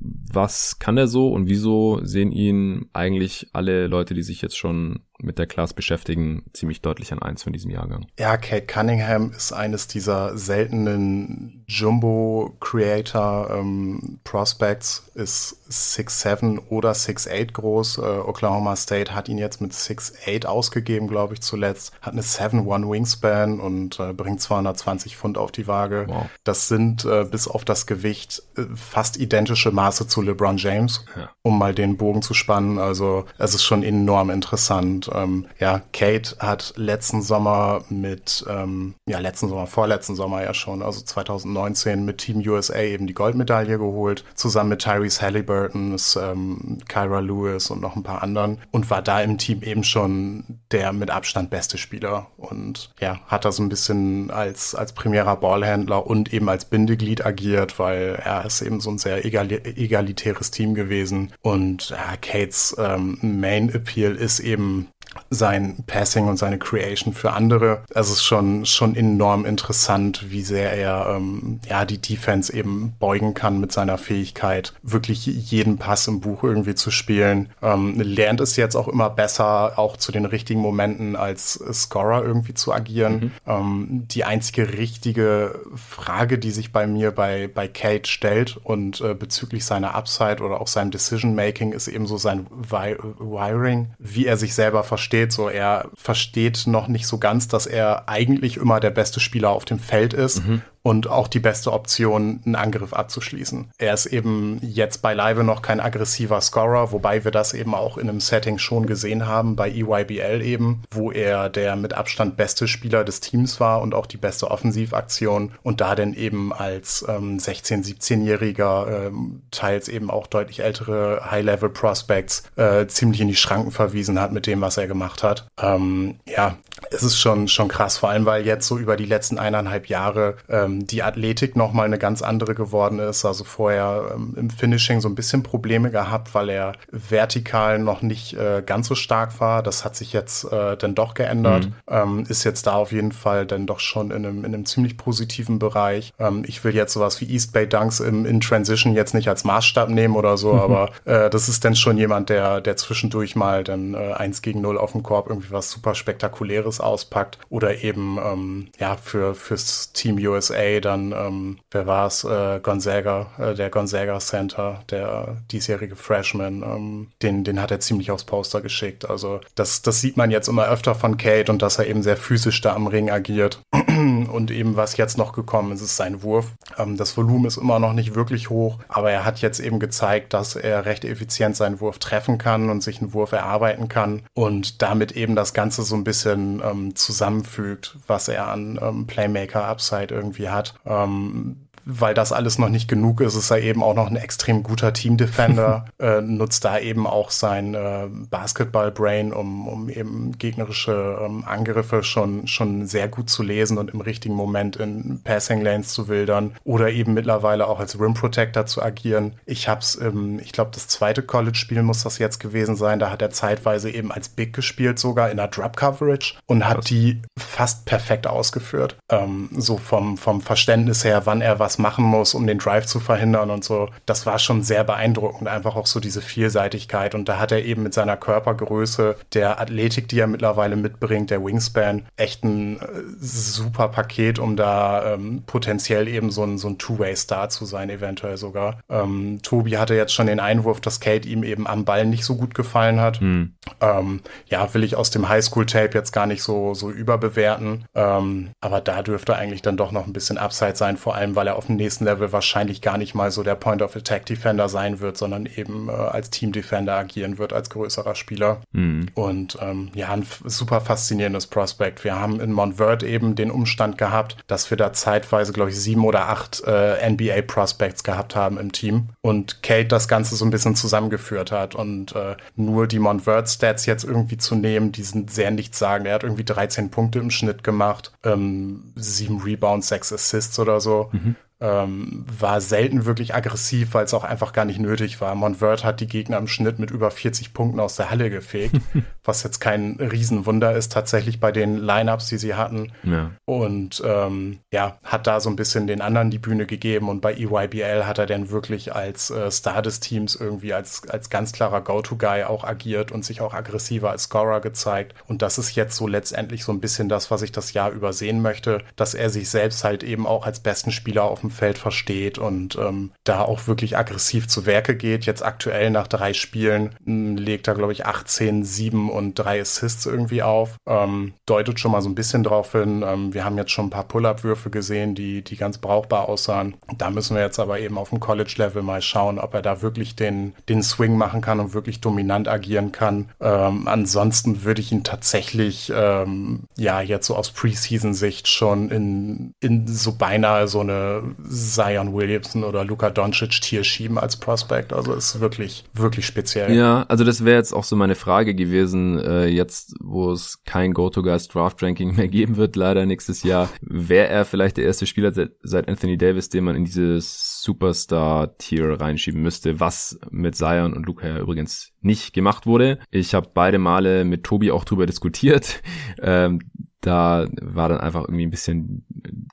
[0.00, 5.00] was kann er so und wieso sehen ihn eigentlich alle Leute, die sich jetzt schon
[5.20, 8.06] mit der Class beschäftigen, ziemlich deutlich an eins von diesem Jahrgang.
[8.18, 17.98] Ja, Kate Cunningham ist eines dieser seltenen Jumbo-Creator ähm, Prospects, ist 6'7 oder 6'8 groß.
[17.98, 21.92] Äh, Oklahoma State hat ihn jetzt mit 6'8 ausgegeben, glaube ich, zuletzt.
[22.00, 26.06] Hat eine 7'1 Wingspan und äh, bringt 220 Pfund auf die Waage.
[26.08, 26.26] Wow.
[26.44, 31.30] Das sind äh, bis auf das Gewicht äh, fast identische Maße zu LeBron James, ja.
[31.42, 32.78] um mal den Bogen zu spannen.
[32.78, 35.07] Also es ist schon enorm interessant.
[35.14, 40.82] Ähm, ja, Kate hat letzten Sommer mit, ähm, ja, letzten Sommer, vorletzten Sommer ja schon,
[40.82, 47.20] also 2019 mit Team USA eben die Goldmedaille geholt, zusammen mit Tyrese Halliburton, ähm, Kyra
[47.20, 51.10] Lewis und noch ein paar anderen und war da im Team eben schon der mit
[51.10, 56.32] Abstand beste Spieler und ja, hat da so ein bisschen als, als primärer Ballhändler und
[56.32, 61.32] eben als Bindeglied agiert, weil er ist eben so ein sehr egali egalitäres Team gewesen
[61.42, 64.88] und ja, Kates ähm, Main Appeal ist eben
[65.30, 67.82] sein Passing und seine Creation für andere.
[67.90, 73.34] Es ist schon, schon enorm interessant, wie sehr er ähm, ja die Defense eben beugen
[73.34, 77.50] kann mit seiner Fähigkeit, wirklich jeden Pass im Buch irgendwie zu spielen.
[77.62, 82.54] Ähm, lernt es jetzt auch immer besser, auch zu den richtigen Momenten als Scorer irgendwie
[82.54, 83.14] zu agieren.
[83.14, 83.32] Mhm.
[83.46, 89.14] Ähm, die einzige richtige Frage, die sich bei mir bei, bei Kate stellt und äh,
[89.14, 94.36] bezüglich seiner Upside oder auch seinem Decision Making ist eben so sein Wiring, wie er
[94.36, 95.32] sich selber versteht versteht.
[95.32, 99.64] So, er versteht noch nicht so ganz, dass er eigentlich immer der beste Spieler auf
[99.64, 100.44] dem Feld ist.
[100.44, 103.70] Mhm und auch die beste Option, einen Angriff abzuschließen.
[103.76, 108.08] Er ist eben jetzt beileibe noch kein aggressiver Scorer, wobei wir das eben auch in
[108.08, 113.04] einem Setting schon gesehen haben, bei EYBL eben, wo er der mit Abstand beste Spieler
[113.04, 117.84] des Teams war und auch die beste Offensivaktion und da dann eben als ähm, 16-,
[117.84, 124.32] 17-Jähriger, ähm, teils eben auch deutlich ältere High-Level-Prospects äh, ziemlich in die Schranken verwiesen hat
[124.32, 125.48] mit dem, was er gemacht hat.
[125.60, 126.56] Ähm, ja,
[126.90, 130.36] es ist schon, schon krass, vor allem weil jetzt so über die letzten eineinhalb Jahre
[130.48, 133.24] ähm, die Athletik nochmal eine ganz andere geworden ist.
[133.24, 138.34] Also vorher ähm, im Finishing so ein bisschen Probleme gehabt, weil er vertikal noch nicht
[138.34, 139.62] äh, ganz so stark war.
[139.62, 141.66] Das hat sich jetzt äh, dann doch geändert.
[141.66, 141.74] Mhm.
[141.88, 144.96] Ähm, ist jetzt da auf jeden Fall dann doch schon in einem, in einem ziemlich
[144.96, 146.12] positiven Bereich.
[146.18, 149.44] Ähm, ich will jetzt sowas wie East Bay Dunks im, in Transition jetzt nicht als
[149.44, 150.60] Maßstab nehmen oder so, mhm.
[150.60, 154.60] aber äh, das ist dann schon jemand, der, der zwischendurch mal dann äh, eins gegen
[154.60, 159.34] null auf dem Korb irgendwie was super spektakuläres anderes auspackt oder eben ähm, ja für
[159.34, 165.36] fürs Team USA dann ähm, wer war es äh, Gonzaga äh, der Gonzaga Center der
[165.50, 169.08] diesjährige Freshman ähm, den den hat er ziemlich aufs Poster geschickt.
[169.08, 172.16] Also das das sieht man jetzt immer öfter von Kate und dass er eben sehr
[172.16, 173.60] physisch da am Ring agiert.
[173.98, 176.52] Und eben was jetzt noch gekommen ist ist sein Wurf.
[176.78, 180.32] Ähm, das Volumen ist immer noch nicht wirklich hoch aber er hat jetzt eben gezeigt
[180.34, 184.82] dass er recht effizient seinen Wurf treffen kann und sich einen Wurf erarbeiten kann und
[184.82, 190.48] damit eben das Ganze so ein bisschen ähm, zusammenfügt, was er an ähm, Playmaker-Upside irgendwie
[190.48, 190.74] hat.
[190.86, 194.62] Ähm, weil das alles noch nicht genug ist, ist er eben auch noch ein extrem
[194.62, 201.44] guter Team-Defender, äh, nutzt da eben auch sein äh, Basketball-Brain, um, um eben gegnerische ähm,
[201.46, 206.54] Angriffe schon, schon sehr gut zu lesen und im richtigen Moment in Passing-Lanes zu wildern
[206.62, 209.32] oder eben mittlerweile auch als Rim-Protector zu agieren.
[209.46, 213.22] Ich hab's, ähm, ich glaube, das zweite College-Spiel muss das jetzt gewesen sein, da hat
[213.22, 218.26] er zeitweise eben als Big gespielt, sogar in der Drop-Coverage und hat die fast perfekt
[218.26, 218.98] ausgeführt.
[219.08, 223.00] Ähm, so vom, vom Verständnis her, wann er was machen muss, um den Drive zu
[223.00, 223.88] verhindern und so.
[224.06, 227.14] Das war schon sehr beeindruckend, einfach auch so diese Vielseitigkeit.
[227.14, 231.44] Und da hat er eben mit seiner Körpergröße, der Athletik, die er mittlerweile mitbringt, der
[231.44, 232.86] Wingspan, echt ein äh,
[233.20, 238.36] super Paket, um da ähm, potenziell eben so ein, so ein Two-Way-Star zu sein, eventuell
[238.36, 238.80] sogar.
[238.88, 242.36] Ähm, Tobi hatte jetzt schon den Einwurf, dass Kate ihm eben am Ball nicht so
[242.36, 243.20] gut gefallen hat.
[243.20, 243.54] Hm.
[243.80, 247.84] Ähm, ja, will ich aus dem Highschool-Tape jetzt gar nicht so, so überbewerten.
[247.94, 251.46] Ähm, aber da dürfte eigentlich dann doch noch ein bisschen Upside sein, vor allem weil
[251.46, 254.68] er auf dem nächsten Level wahrscheinlich gar nicht mal so der Point of Attack Defender
[254.68, 258.60] sein wird, sondern eben äh, als Team Defender agieren wird, als größerer Spieler.
[258.72, 259.06] Mhm.
[259.14, 262.04] Und ähm, ja, ein super faszinierendes Prospect.
[262.04, 266.04] Wir haben in Montverde eben den Umstand gehabt, dass wir da zeitweise, glaube ich, sieben
[266.04, 270.50] oder acht äh, NBA Prospects gehabt haben im Team und Kate das Ganze so ein
[270.50, 275.30] bisschen zusammengeführt hat und äh, nur die Montverde Stats jetzt irgendwie zu nehmen, die sind
[275.30, 276.06] sehr nichts sagen.
[276.06, 281.10] Er hat irgendwie 13 Punkte im Schnitt gemacht, ähm, sieben Rebounds, sechs Assists oder so.
[281.12, 281.36] Mhm.
[281.60, 285.34] Ähm, war selten wirklich aggressiv, weil es auch einfach gar nicht nötig war.
[285.34, 288.76] Montvert hat die Gegner im Schnitt mit über 40 Punkten aus der Halle gefegt,
[289.24, 292.92] was jetzt kein Riesenwunder ist tatsächlich bei den Lineups, die sie hatten.
[293.02, 293.30] Ja.
[293.44, 297.34] Und ähm, ja, hat da so ein bisschen den anderen die Bühne gegeben und bei
[297.34, 301.80] EYBL hat er dann wirklich als äh, Star des Teams irgendwie als, als ganz klarer
[301.80, 305.14] Go-To-Guy auch agiert und sich auch aggressiver als Scorer gezeigt.
[305.26, 308.42] Und das ist jetzt so letztendlich so ein bisschen das, was ich das Jahr übersehen
[308.42, 312.38] möchte, dass er sich selbst halt eben auch als besten Spieler auf dem Feld versteht
[312.38, 315.26] und ähm, da auch wirklich aggressiv zu Werke geht.
[315.26, 319.60] Jetzt aktuell nach drei Spielen mh, hm, legt er, glaube ich, 18, 7 und drei
[319.60, 320.76] Assists irgendwie auf.
[320.86, 323.04] Ähm, deutet schon mal so ein bisschen drauf hin.
[323.06, 326.76] Ähm, wir haben jetzt schon ein paar Pull-Up-Würfe gesehen, die, die ganz brauchbar aussahen.
[326.96, 330.16] Da müssen wir jetzt aber eben auf dem College-Level mal schauen, ob er da wirklich
[330.16, 333.30] den, den Swing machen kann und wirklich dominant agieren kann.
[333.40, 339.86] Ähm, ansonsten würde ich ihn tatsächlich, ähm, ja, jetzt so aus Preseason-Sicht schon in, in
[339.86, 344.92] so beinahe so eine Zion Williamson oder Luka Doncic-Tier schieben als Prospect.
[344.92, 346.74] Also ist wirklich, wirklich speziell.
[346.74, 350.92] Ja, also das wäre jetzt auch so meine Frage gewesen, äh, jetzt, wo es kein
[350.92, 355.32] Go-To-Guys Draft-Ranking mehr geben wird, leider nächstes Jahr, wäre er vielleicht der erste Spieler
[355.62, 361.26] seit Anthony Davis, den man in dieses Superstar-Tier reinschieben müsste, was mit Zion und Luca
[361.26, 362.98] ja übrigens nicht gemacht wurde.
[363.10, 365.80] Ich habe beide Male mit Tobi auch drüber diskutiert.
[366.20, 366.60] Ähm,
[367.00, 369.04] da war dann einfach irgendwie ein bisschen,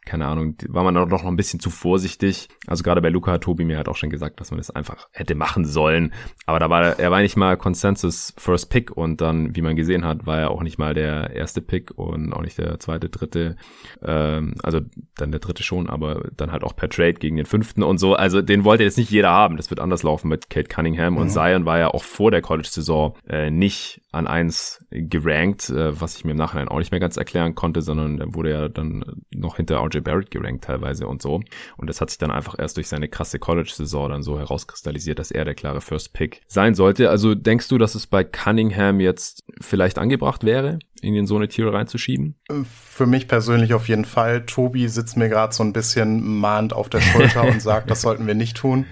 [0.03, 2.49] keine Ahnung, war man doch noch ein bisschen zu vorsichtig.
[2.65, 5.07] Also gerade bei Luca hat Tobi mir halt auch schon gesagt, dass man das einfach
[5.11, 6.11] hätte machen sollen.
[6.47, 10.05] Aber da war er war nicht mal Consensus First Pick und dann, wie man gesehen
[10.05, 13.57] hat, war er auch nicht mal der erste Pick und auch nicht der zweite, dritte.
[14.01, 14.79] Ähm, also
[15.15, 18.15] dann der dritte schon, aber dann halt auch per Trade gegen den fünften und so.
[18.15, 19.57] Also den wollte jetzt nicht jeder haben.
[19.57, 21.19] Das wird anders laufen mit Kate Cunningham mhm.
[21.19, 26.15] und Zion war ja auch vor der College-Saison äh, nicht an eins gerankt, äh, was
[26.15, 29.03] ich mir im Nachhinein auch nicht mehr ganz erklären konnte, sondern er wurde ja dann
[29.33, 31.41] noch hinter RJ Barrett gerankt teilweise und so.
[31.77, 35.31] Und das hat sich dann einfach erst durch seine krasse College-Saison dann so herauskristallisiert, dass
[35.31, 37.09] er der klare First Pick sein sollte.
[37.09, 41.47] Also denkst du, dass es bei Cunningham jetzt vielleicht angebracht wäre, ihn in so eine
[41.47, 42.35] Tiere reinzuschieben?
[42.63, 44.45] Für mich persönlich auf jeden Fall.
[44.45, 48.27] Tobi sitzt mir gerade so ein bisschen mahnt auf der Schulter und sagt, das sollten
[48.27, 48.85] wir nicht tun.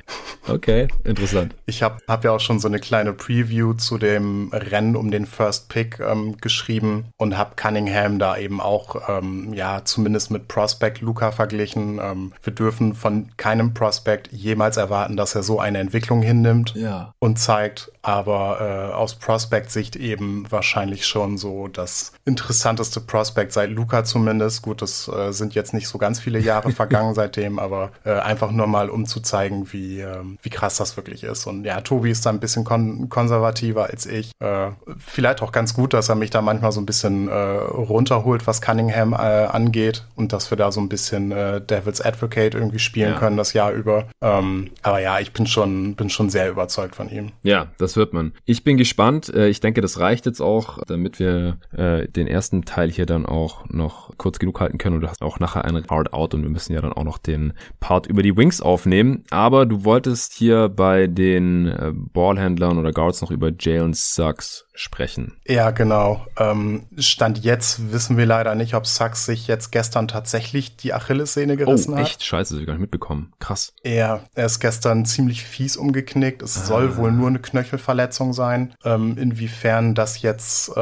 [0.48, 1.56] Okay, interessant.
[1.66, 5.26] Ich habe hab ja auch schon so eine kleine Preview zu dem Rennen um den
[5.26, 11.02] First Pick ähm, geschrieben und habe Cunningham da eben auch, ähm, ja, zumindest mit Prospect
[11.02, 12.00] Luca verglichen.
[12.02, 17.14] Ähm, wir dürfen von keinem Prospect jemals erwarten, dass er so eine Entwicklung hinnimmt ja.
[17.20, 17.93] und zeigt.
[18.04, 24.62] Aber äh, aus Prospect-Sicht eben wahrscheinlich schon so das interessanteste Prospect seit Luca zumindest.
[24.62, 28.52] Gut, das äh, sind jetzt nicht so ganz viele Jahre vergangen seitdem, aber äh, einfach
[28.52, 31.48] nur mal, um zu zeigen, wie, ähm, wie krass das wirklich ist.
[31.48, 34.32] Und ja, Tobi ist da ein bisschen kon konservativer als ich.
[34.40, 38.46] Äh, vielleicht auch ganz gut, dass er mich da manchmal so ein bisschen äh, runterholt,
[38.48, 42.80] was Cunningham äh, angeht und dass wir da so ein bisschen äh, Devil's Advocate irgendwie
[42.80, 43.20] spielen ja.
[43.20, 44.08] können das Jahr über.
[44.22, 47.32] Ähm, aber ja, ich bin schon, bin schon sehr überzeugt von ihm.
[47.44, 48.34] Ja, das wird man.
[48.46, 49.34] Ich bin gespannt.
[49.34, 53.26] Äh, ich denke, das reicht jetzt auch, damit wir äh, den ersten Teil hier dann
[53.26, 54.96] auch noch kurz genug halten können.
[54.96, 57.18] Und du hast auch nachher einen Hard Out und wir müssen ja dann auch noch
[57.18, 59.24] den Part über die Wings aufnehmen.
[59.30, 65.38] Aber du wolltest hier bei den äh, Ballhändlern oder Guards noch über Jalen Sucks sprechen.
[65.48, 66.26] Ja, genau.
[66.38, 71.58] Ähm, Stand jetzt wissen wir leider nicht, ob Sachs sich jetzt gestern tatsächlich die Achillessehne
[71.58, 72.08] gerissen oh, hat.
[72.08, 72.24] echt?
[72.24, 73.34] Scheiße, das hab ich gar nicht mitbekommen.
[73.40, 73.74] Krass.
[73.84, 76.42] Ja, er ist gestern ziemlich fies umgeknickt.
[76.42, 76.66] Es ah.
[76.66, 78.74] soll wohl nur eine Knöchelverletzung sein.
[78.84, 80.80] Ähm, inwiefern das jetzt, äh,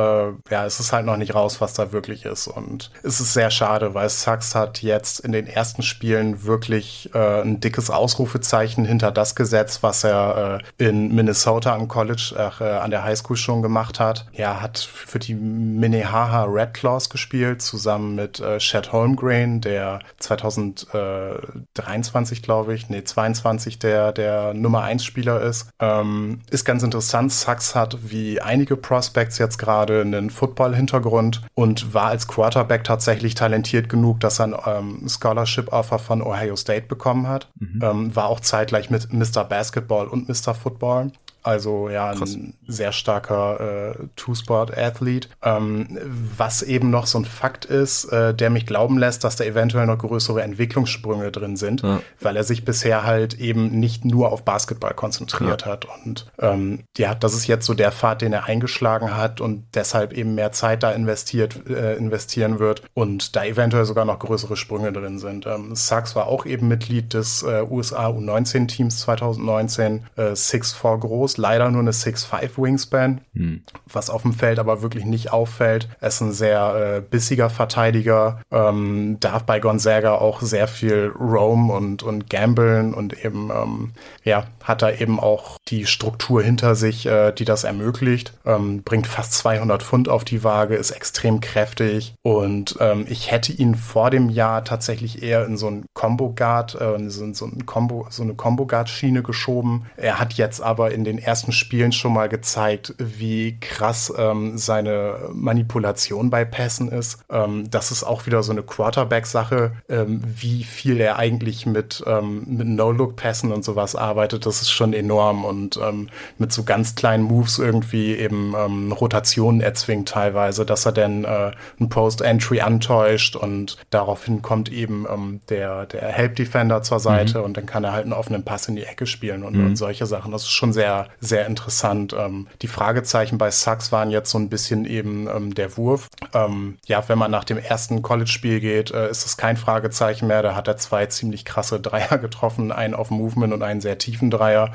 [0.49, 2.47] ja, es ist halt noch nicht raus, was da wirklich ist.
[2.47, 7.41] Und es ist sehr schade, weil Sachs hat jetzt in den ersten Spielen wirklich äh,
[7.41, 12.91] ein dickes Ausrufezeichen hinter das gesetzt, was er äh, in Minnesota am College, äh, an
[12.91, 14.27] der Highschool schon gemacht gemacht hat.
[14.33, 22.43] Er hat für die Minnehaha Red Claws gespielt, zusammen mit äh, Chad Holmgren, der 2023,
[22.43, 25.71] glaube ich, nee, 22 der, der Nummer 1 Spieler ist.
[25.79, 27.33] Ähm, ist ganz interessant.
[27.33, 33.87] Sachs hat wie einige Prospects jetzt gerade einen Football-Hintergrund und war als Quarterback tatsächlich talentiert
[33.89, 37.49] genug, dass er ein ähm, Scholarship-Offer von Ohio State bekommen hat.
[37.59, 37.79] Mhm.
[37.81, 39.43] Ähm, war auch zeitgleich mit Mr.
[39.43, 40.53] Basketball und Mr.
[40.53, 41.11] Football.
[41.43, 42.35] Also ja, Krass.
[42.35, 45.29] ein sehr starker äh, Two-Sport-Athlet.
[45.41, 45.97] Ähm,
[46.37, 49.87] was eben noch so ein Fakt ist, äh, der mich glauben lässt, dass da eventuell
[49.87, 52.01] noch größere Entwicklungssprünge drin sind, ja.
[52.19, 55.71] weil er sich bisher halt eben nicht nur auf Basketball konzentriert ja.
[55.71, 55.87] hat.
[56.05, 60.13] Und ähm, ja, das ist jetzt so der Pfad, den er eingeschlagen hat und deshalb
[60.13, 64.93] eben mehr Zeit da investiert, äh, investieren wird und da eventuell sogar noch größere Sprünge
[64.93, 65.47] drin sind.
[65.47, 71.30] Ähm, Sachs war auch eben Mitglied des äh, USA U19-Teams 2019, äh, Six for Groß
[71.31, 73.63] groß, leider nur eine 6'5 Wingspan, hm.
[73.91, 75.89] was auf dem Feld aber wirklich nicht auffällt.
[75.99, 81.69] Er ist ein sehr äh, bissiger Verteidiger, ähm, darf bei Gonzaga auch sehr viel roam
[81.69, 83.91] und, und gamblen und eben, ähm,
[84.23, 88.33] ja, hat da eben auch die Struktur hinter sich, äh, die das ermöglicht.
[88.45, 93.51] Ähm, bringt fast 200 Pfund auf die Waage, ist extrem kräftig und ähm, ich hätte
[93.51, 97.65] ihn vor dem Jahr tatsächlich eher in so ein Combo Guard, äh, so, so, ein
[97.65, 99.85] Combo, so eine Combo Guard Schiene geschoben.
[99.97, 105.29] Er hat jetzt aber in den ersten Spielen schon mal gezeigt, wie krass ähm, seine
[105.33, 107.23] Manipulation bei Pässen ist.
[107.29, 112.43] Ähm, das ist auch wieder so eine Quarterback-Sache, ähm, wie viel er eigentlich mit, ähm,
[112.47, 114.45] mit No-Look-Pässen und sowas arbeitet.
[114.45, 119.61] Das ist schon enorm und ähm, mit so ganz kleinen Moves irgendwie eben ähm, Rotationen
[119.61, 125.05] erzwingt teilweise, dass er dann äh, ein Post-Entry antäuscht und daraufhin kommt eben
[125.49, 127.45] der, der Help-Defender zur Seite mhm.
[127.45, 129.67] und dann kann er halt einen offenen Pass in die Ecke spielen und, mhm.
[129.67, 130.31] und solche Sachen.
[130.31, 132.15] Das ist schon sehr, sehr interessant.
[132.17, 136.07] Ähm, die Fragezeichen bei Sachs waren jetzt so ein bisschen eben ähm, der Wurf.
[136.33, 140.41] Ähm, ja, wenn man nach dem ersten College-Spiel geht, äh, ist es kein Fragezeichen mehr.
[140.41, 144.31] Da hat er zwei ziemlich krasse Dreier getroffen, einen auf Movement und einen sehr tiefen
[144.31, 144.73] Dreier.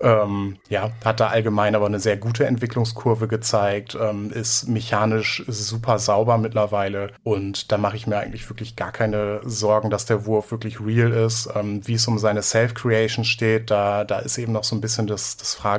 [0.00, 5.98] Ähm, ja, hat da allgemein aber eine sehr gute Entwicklungskurve gezeigt, ähm, ist mechanisch super
[5.98, 10.50] sauber mittlerweile und da mache ich mir eigentlich wirklich gar keine Sorgen, dass der Wurf
[10.50, 11.48] wirklich real ist.
[11.54, 15.06] Ähm, wie es um seine Self-Creation steht, da, da ist eben noch so ein bisschen
[15.06, 15.69] das, das Fragezeichen,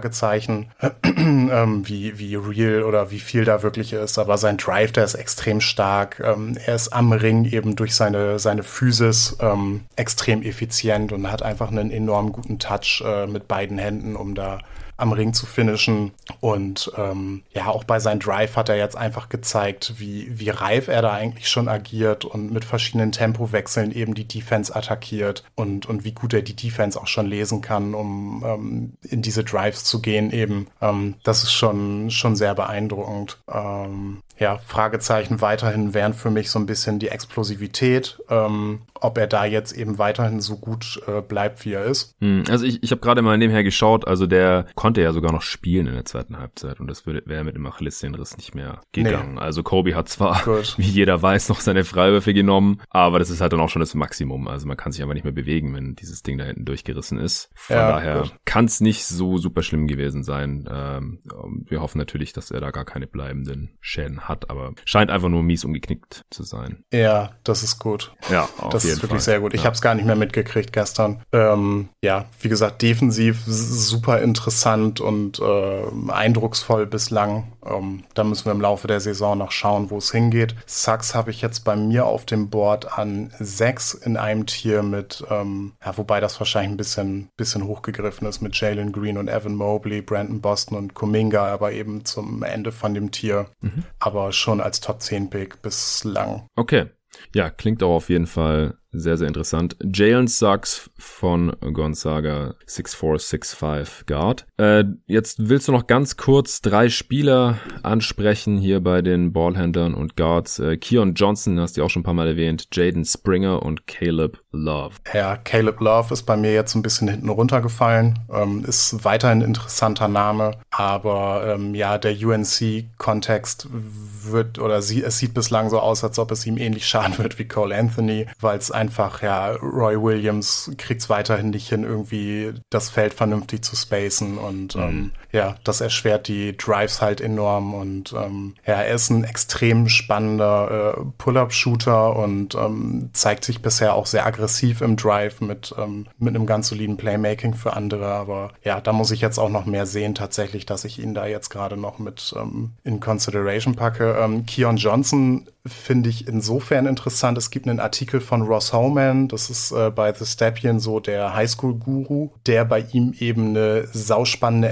[1.04, 4.18] ähm, wie, wie real oder wie viel da wirklich ist.
[4.18, 6.22] Aber sein Drive, der ist extrem stark.
[6.24, 11.44] Ähm, er ist am Ring eben durch seine, seine Physis ähm, extrem effizient und hat
[11.44, 14.60] einfach einen enorm guten Touch äh, mit beiden Händen, um da
[15.02, 16.12] am Ring zu finishen.
[16.40, 20.88] Und ähm, ja, auch bei seinem Drive hat er jetzt einfach gezeigt, wie, wie reif
[20.88, 26.04] er da eigentlich schon agiert und mit verschiedenen Tempowechseln eben die Defense attackiert und, und
[26.04, 30.02] wie gut er die Defense auch schon lesen kann, um ähm, in diese Drives zu
[30.02, 30.68] gehen eben.
[30.82, 33.40] Ähm, das ist schon, schon sehr beeindruckend.
[33.52, 39.28] Ähm, ja, Fragezeichen weiterhin wären für mich so ein bisschen die Explosivität, ähm, ob er
[39.28, 42.16] da jetzt eben weiterhin so gut äh, bleibt, wie er ist.
[42.22, 45.42] Hm, also ich, ich habe gerade mal nebenher geschaut, also der konnte ja sogar noch
[45.42, 49.36] spielen in der zweiten Halbzeit und das wäre mit dem Achillessehnenriss nicht mehr gegangen.
[49.36, 49.42] Nee.
[49.42, 50.76] Also Kobe hat zwar, gut.
[50.78, 53.96] wie jeder weiß, noch seine Freiwürfe genommen, aber das ist halt dann auch schon das
[53.96, 54.48] Maximum.
[54.48, 57.50] Also man kann sich einfach nicht mehr bewegen, wenn dieses Ding da hinten durchgerissen ist.
[57.54, 60.68] Von ja, daher kann es nicht so super schlimm gewesen sein.
[60.72, 61.20] Ähm,
[61.68, 65.30] wir hoffen natürlich, dass er da gar keine bleibenden Schäden hat hat, aber scheint einfach
[65.30, 66.84] nur mies umgeknickt zu sein.
[66.92, 68.14] Ja, das ist gut.
[68.32, 69.34] Ja, auf das jeden ist wirklich Fall.
[69.34, 69.54] sehr gut.
[69.54, 69.66] Ich ja.
[69.66, 71.22] habe es gar nicht mehr mitgekriegt gestern.
[71.32, 77.52] Ähm, ja, wie gesagt, defensiv super interessant und äh, eindrucksvoll bislang.
[77.66, 80.56] Ähm, da müssen wir im Laufe der Saison noch schauen, wo es hingeht.
[80.66, 85.24] Sucks habe ich jetzt bei mir auf dem Board an sechs in einem Tier mit,
[85.30, 89.56] ähm, ja, wobei das wahrscheinlich ein bisschen, bisschen hochgegriffen ist mit Jalen Green und Evan
[89.56, 93.48] Mobley, Brandon Boston und Kuminga, aber eben zum Ende von dem Tier.
[93.62, 93.84] Mhm.
[94.00, 96.48] Aber schon als Top 10 Pick bislang.
[96.56, 96.88] Okay.
[97.36, 99.78] Ja, klingt auch auf jeden Fall sehr, sehr interessant.
[99.84, 104.46] Jalen Sachs von Gonzaga 6465 Guard.
[104.58, 110.18] Äh, jetzt willst du noch ganz kurz drei Spieler ansprechen hier bei den Ballhändlern und
[110.18, 110.60] Guards.
[110.60, 112.68] Äh, Keon Johnson hast du auch schon ein paar Mal erwähnt.
[112.74, 114.96] Jaden Springer und Caleb Love.
[115.14, 118.20] Ja, Caleb Love ist bei mir jetzt ein bisschen hinten runtergefallen.
[118.32, 125.18] Ähm, ist weiterhin ein interessanter Name, aber ähm, ja, der UNC-Kontext wird oder sie, es
[125.18, 128.58] sieht bislang so aus, als ob es ihm ähnlich schaden wird wie Cole Anthony, weil
[128.58, 133.76] es einfach, ja, Roy Williams kriegt es weiterhin nicht hin, irgendwie das Feld vernünftig zu
[133.76, 134.82] spacen und mhm.
[134.82, 139.88] ähm, ja, das erschwert die Drives halt enorm und ähm, ja, er ist ein extrem
[139.88, 146.08] spannender äh, Pull-Up-Shooter und ähm, zeigt sich bisher auch sehr aggressiv im Drive mit, ähm,
[146.18, 149.66] mit einem ganz soliden Playmaking für andere, aber ja, da muss ich jetzt auch noch
[149.66, 154.18] mehr sehen tatsächlich, dass ich ihn da jetzt gerade noch mit ähm, in Consideration packe.
[154.20, 157.38] Ähm, Keon Johnson finde ich insofern interessant.
[157.38, 161.36] Es gibt einen Artikel von Ross Homan, das ist äh, bei The Stepien so der
[161.36, 164.70] Highschool-Guru, der bei ihm eben eine sauspannende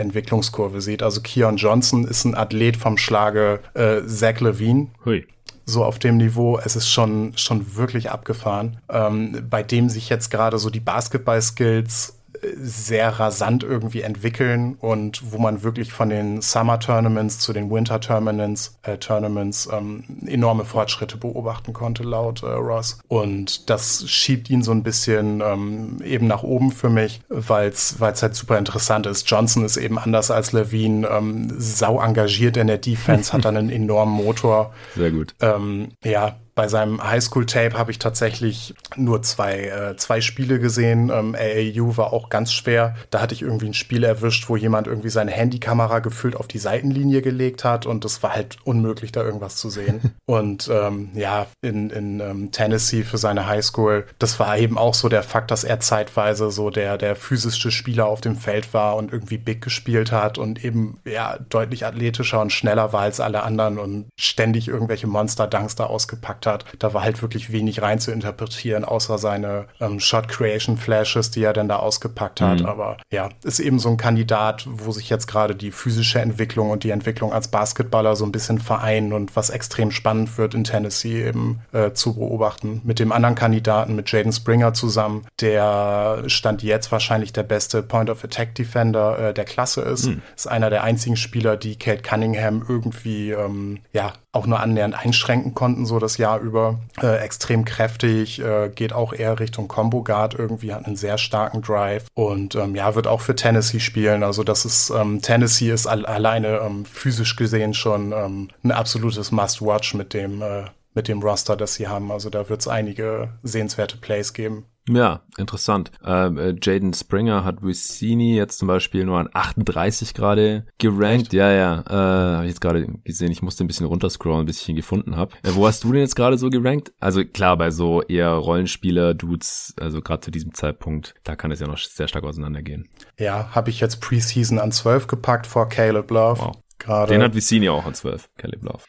[0.49, 1.03] Entwicklungskurve sieht.
[1.03, 4.87] Also Keon Johnson ist ein Athlet vom Schlage äh, Zach Levine.
[5.05, 5.25] Hui
[5.65, 10.31] so auf dem Niveau, es ist schon, schon wirklich abgefahren, ähm, bei dem sich jetzt
[10.31, 12.18] gerade so die Basketball-Skills
[12.55, 17.99] sehr rasant irgendwie entwickeln und wo man wirklich von den Summer Tournaments zu den Winter
[17.99, 22.99] Tournaments, äh, Tournaments ähm, enorme Fortschritte beobachten konnte, laut äh, Ross.
[23.07, 27.99] Und das schiebt ihn so ein bisschen ähm, eben nach oben für mich, weil es
[27.99, 29.29] halt super interessant ist.
[29.29, 33.69] Johnson ist eben anders als Levine, ähm, sau engagiert in der Defense, hat dann einen
[33.89, 34.73] enormen Motor.
[34.95, 35.35] Sehr gut.
[35.41, 41.09] Ähm, ja, bei seinem Highschool-Tape habe ich tatsächlich nur zwei, äh, zwei Spiele gesehen.
[41.09, 42.97] Ähm, AAU war auch ganz schwer.
[43.11, 46.57] Da hatte ich irgendwie ein Spiel erwischt, wo jemand irgendwie seine Handykamera gefüllt auf die
[46.57, 50.13] Seitenlinie gelegt hat und es war halt unmöglich, da irgendwas zu sehen.
[50.25, 55.07] und ähm, ja, in, in ähm, Tennessee für seine Highschool, das war eben auch so
[55.07, 59.13] der Fakt, dass er zeitweise so der, der physischste Spieler auf dem Feld war und
[59.13, 63.79] irgendwie big gespielt hat und eben ja deutlich athletischer und schneller war als alle anderen
[63.79, 66.48] und ständig irgendwelche Monster-Dunks da ausgepackt hat.
[66.79, 71.67] Da war halt wirklich wenig rein zu interpretieren, außer seine ähm, Shot-Creation-Flashes, die er dann
[71.67, 72.61] da ausgepackt hat.
[72.61, 72.65] Mhm.
[72.65, 76.83] Aber ja, ist eben so ein Kandidat, wo sich jetzt gerade die physische Entwicklung und
[76.83, 81.25] die Entwicklung als Basketballer so ein bisschen vereinen und was extrem spannend wird in Tennessee
[81.25, 82.81] eben äh, zu beobachten.
[82.83, 89.29] Mit dem anderen Kandidaten, mit Jaden Springer zusammen, der stand jetzt wahrscheinlich der beste Point-of-Attack-Defender
[89.29, 90.07] äh, der Klasse ist.
[90.07, 90.21] Mhm.
[90.35, 95.55] Ist einer der einzigen Spieler, die Kate Cunningham irgendwie ähm, ja auch nur annähernd einschränken
[95.55, 96.79] konnten, so das Jahr über.
[97.01, 101.61] Äh, extrem kräftig, äh, geht auch eher Richtung Combo Guard irgendwie, hat einen sehr starken
[101.61, 104.23] Drive und ähm, ja, wird auch für Tennessee spielen.
[104.23, 109.31] Also das ist, ähm, Tennessee ist al alleine ähm, physisch gesehen schon ähm, ein absolutes
[109.31, 112.11] Must-Watch mit dem, äh, mit dem Roster, das sie haben.
[112.11, 114.65] Also da wird es einige sehenswerte Plays geben.
[114.95, 115.91] Ja, interessant.
[116.03, 121.27] Ähm, äh, Jaden Springer hat Vicini jetzt zum Beispiel nur an 38 gerade gerankt.
[121.27, 121.33] Echt?
[121.33, 121.83] Ja, ja.
[121.87, 121.93] Äh,
[122.37, 123.31] habe ich jetzt gerade gesehen.
[123.31, 125.35] Ich musste ein bisschen runterscrollen, bis ich ihn gefunden habe.
[125.43, 126.91] Äh, wo hast du den jetzt gerade so gerankt?
[126.99, 131.67] Also klar, bei so eher Rollenspieler-Dudes, also gerade zu diesem Zeitpunkt, da kann es ja
[131.67, 132.89] noch sehr stark auseinandergehen.
[133.19, 136.39] Ja, habe ich jetzt Preseason an 12 gepackt vor Caleb Love.
[136.39, 136.57] Wow.
[136.79, 137.11] Gerade.
[137.13, 138.83] Den hat Vicini auch an 12, Caleb Love.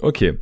[0.00, 0.38] okay.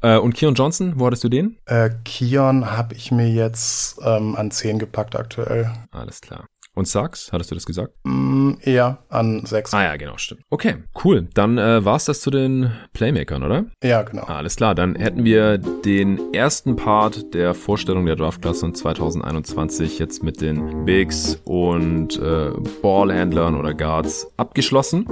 [0.00, 1.58] Äh, und Keon Johnson, wo hattest du den?
[1.66, 5.72] Äh, Keon habe ich mir jetzt ähm, an 10 gepackt aktuell.
[5.90, 6.46] Alles klar.
[6.76, 7.94] Und Sachs, hattest du das gesagt?
[8.04, 9.72] Mm, eher an 6.
[9.72, 10.42] Ah ja, genau, stimmt.
[10.50, 10.74] Okay,
[11.04, 11.26] cool.
[11.32, 13.64] Dann äh, war's das zu den Playmakern, oder?
[13.82, 14.24] Ja, genau.
[14.24, 20.42] alles klar, dann hätten wir den ersten Part der Vorstellung der Draftklasse 2021 jetzt mit
[20.42, 22.50] den Bigs und äh,
[22.82, 25.06] Ballhändlern oder Guards abgeschlossen.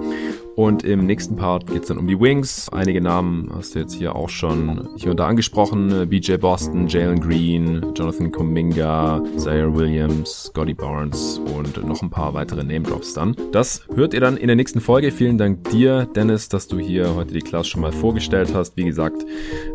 [0.57, 2.69] Und im nächsten Part geht es dann um die Wings.
[2.69, 6.09] Einige Namen hast du jetzt hier auch schon hier und da angesprochen.
[6.09, 12.63] BJ Boston, Jalen Green, Jonathan Kuminga, Zaire Williams, Scotty Barnes und noch ein paar weitere
[12.65, 13.37] Name Drops dann.
[13.53, 15.11] Das hört ihr dann in der nächsten Folge.
[15.11, 18.77] Vielen Dank dir, Dennis, dass du hier heute die Class schon mal vorgestellt hast.
[18.77, 19.25] Wie gesagt,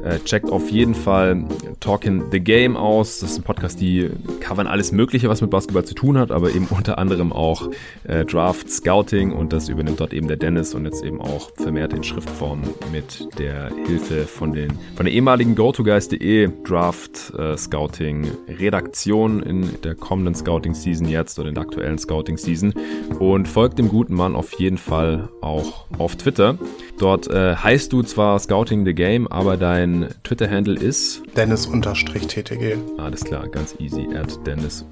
[0.03, 1.45] äh, checkt auf jeden Fall
[1.79, 3.19] Talking the Game aus.
[3.19, 4.09] Das ist ein Podcast, die
[4.39, 7.69] covern alles Mögliche, was mit Basketball zu tun hat, aber eben unter anderem auch
[8.03, 11.93] äh, Draft, Scouting und das übernimmt dort eben der Dennis und jetzt eben auch vermehrt
[11.93, 12.61] in Schriftform
[12.91, 19.95] mit der Hilfe von, den, von der ehemaligen GoToGuys.de Draft äh, Scouting Redaktion in der
[19.95, 22.73] kommenden Scouting Season jetzt oder in der aktuellen Scouting Season
[23.19, 26.57] und folgt dem guten Mann auf jeden Fall auch auf Twitter.
[26.97, 32.77] Dort äh, heißt du zwar Scouting the Game, aber dein Twitter-Handle ist Dennis-TTG.
[32.97, 34.07] Alles klar, ganz easy.
[34.15, 34.87] At Dennis-TTG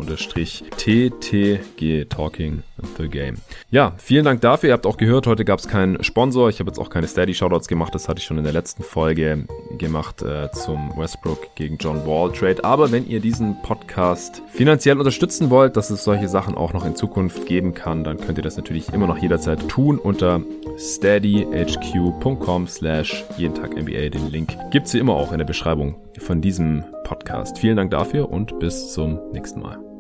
[2.10, 2.62] Talking
[2.98, 3.38] the Game.
[3.72, 4.70] Ja, vielen Dank dafür.
[4.70, 6.50] Ihr habt auch gehört, heute gab es keinen Sponsor.
[6.50, 7.94] Ich habe jetzt auch keine Steady-Shoutouts gemacht.
[7.96, 9.46] Das hatte ich schon in der letzten Folge
[9.78, 12.64] gemacht äh, zum Westbrook gegen John Wall Trade.
[12.64, 16.96] Aber wenn ihr diesen Podcast finanziell unterstützen wollt, dass es solche Sachen auch noch in
[16.96, 20.42] Zukunft geben kann, dann könnt ihr das natürlich immer noch jederzeit tun unter
[20.78, 24.10] steadyhq.com slash jeden Tag NBA.
[24.10, 27.58] Den Link gibt es wie immer auch in der Beschreibung von diesem Podcast.
[27.60, 29.97] Vielen Dank dafür und bis zum nächsten Mal.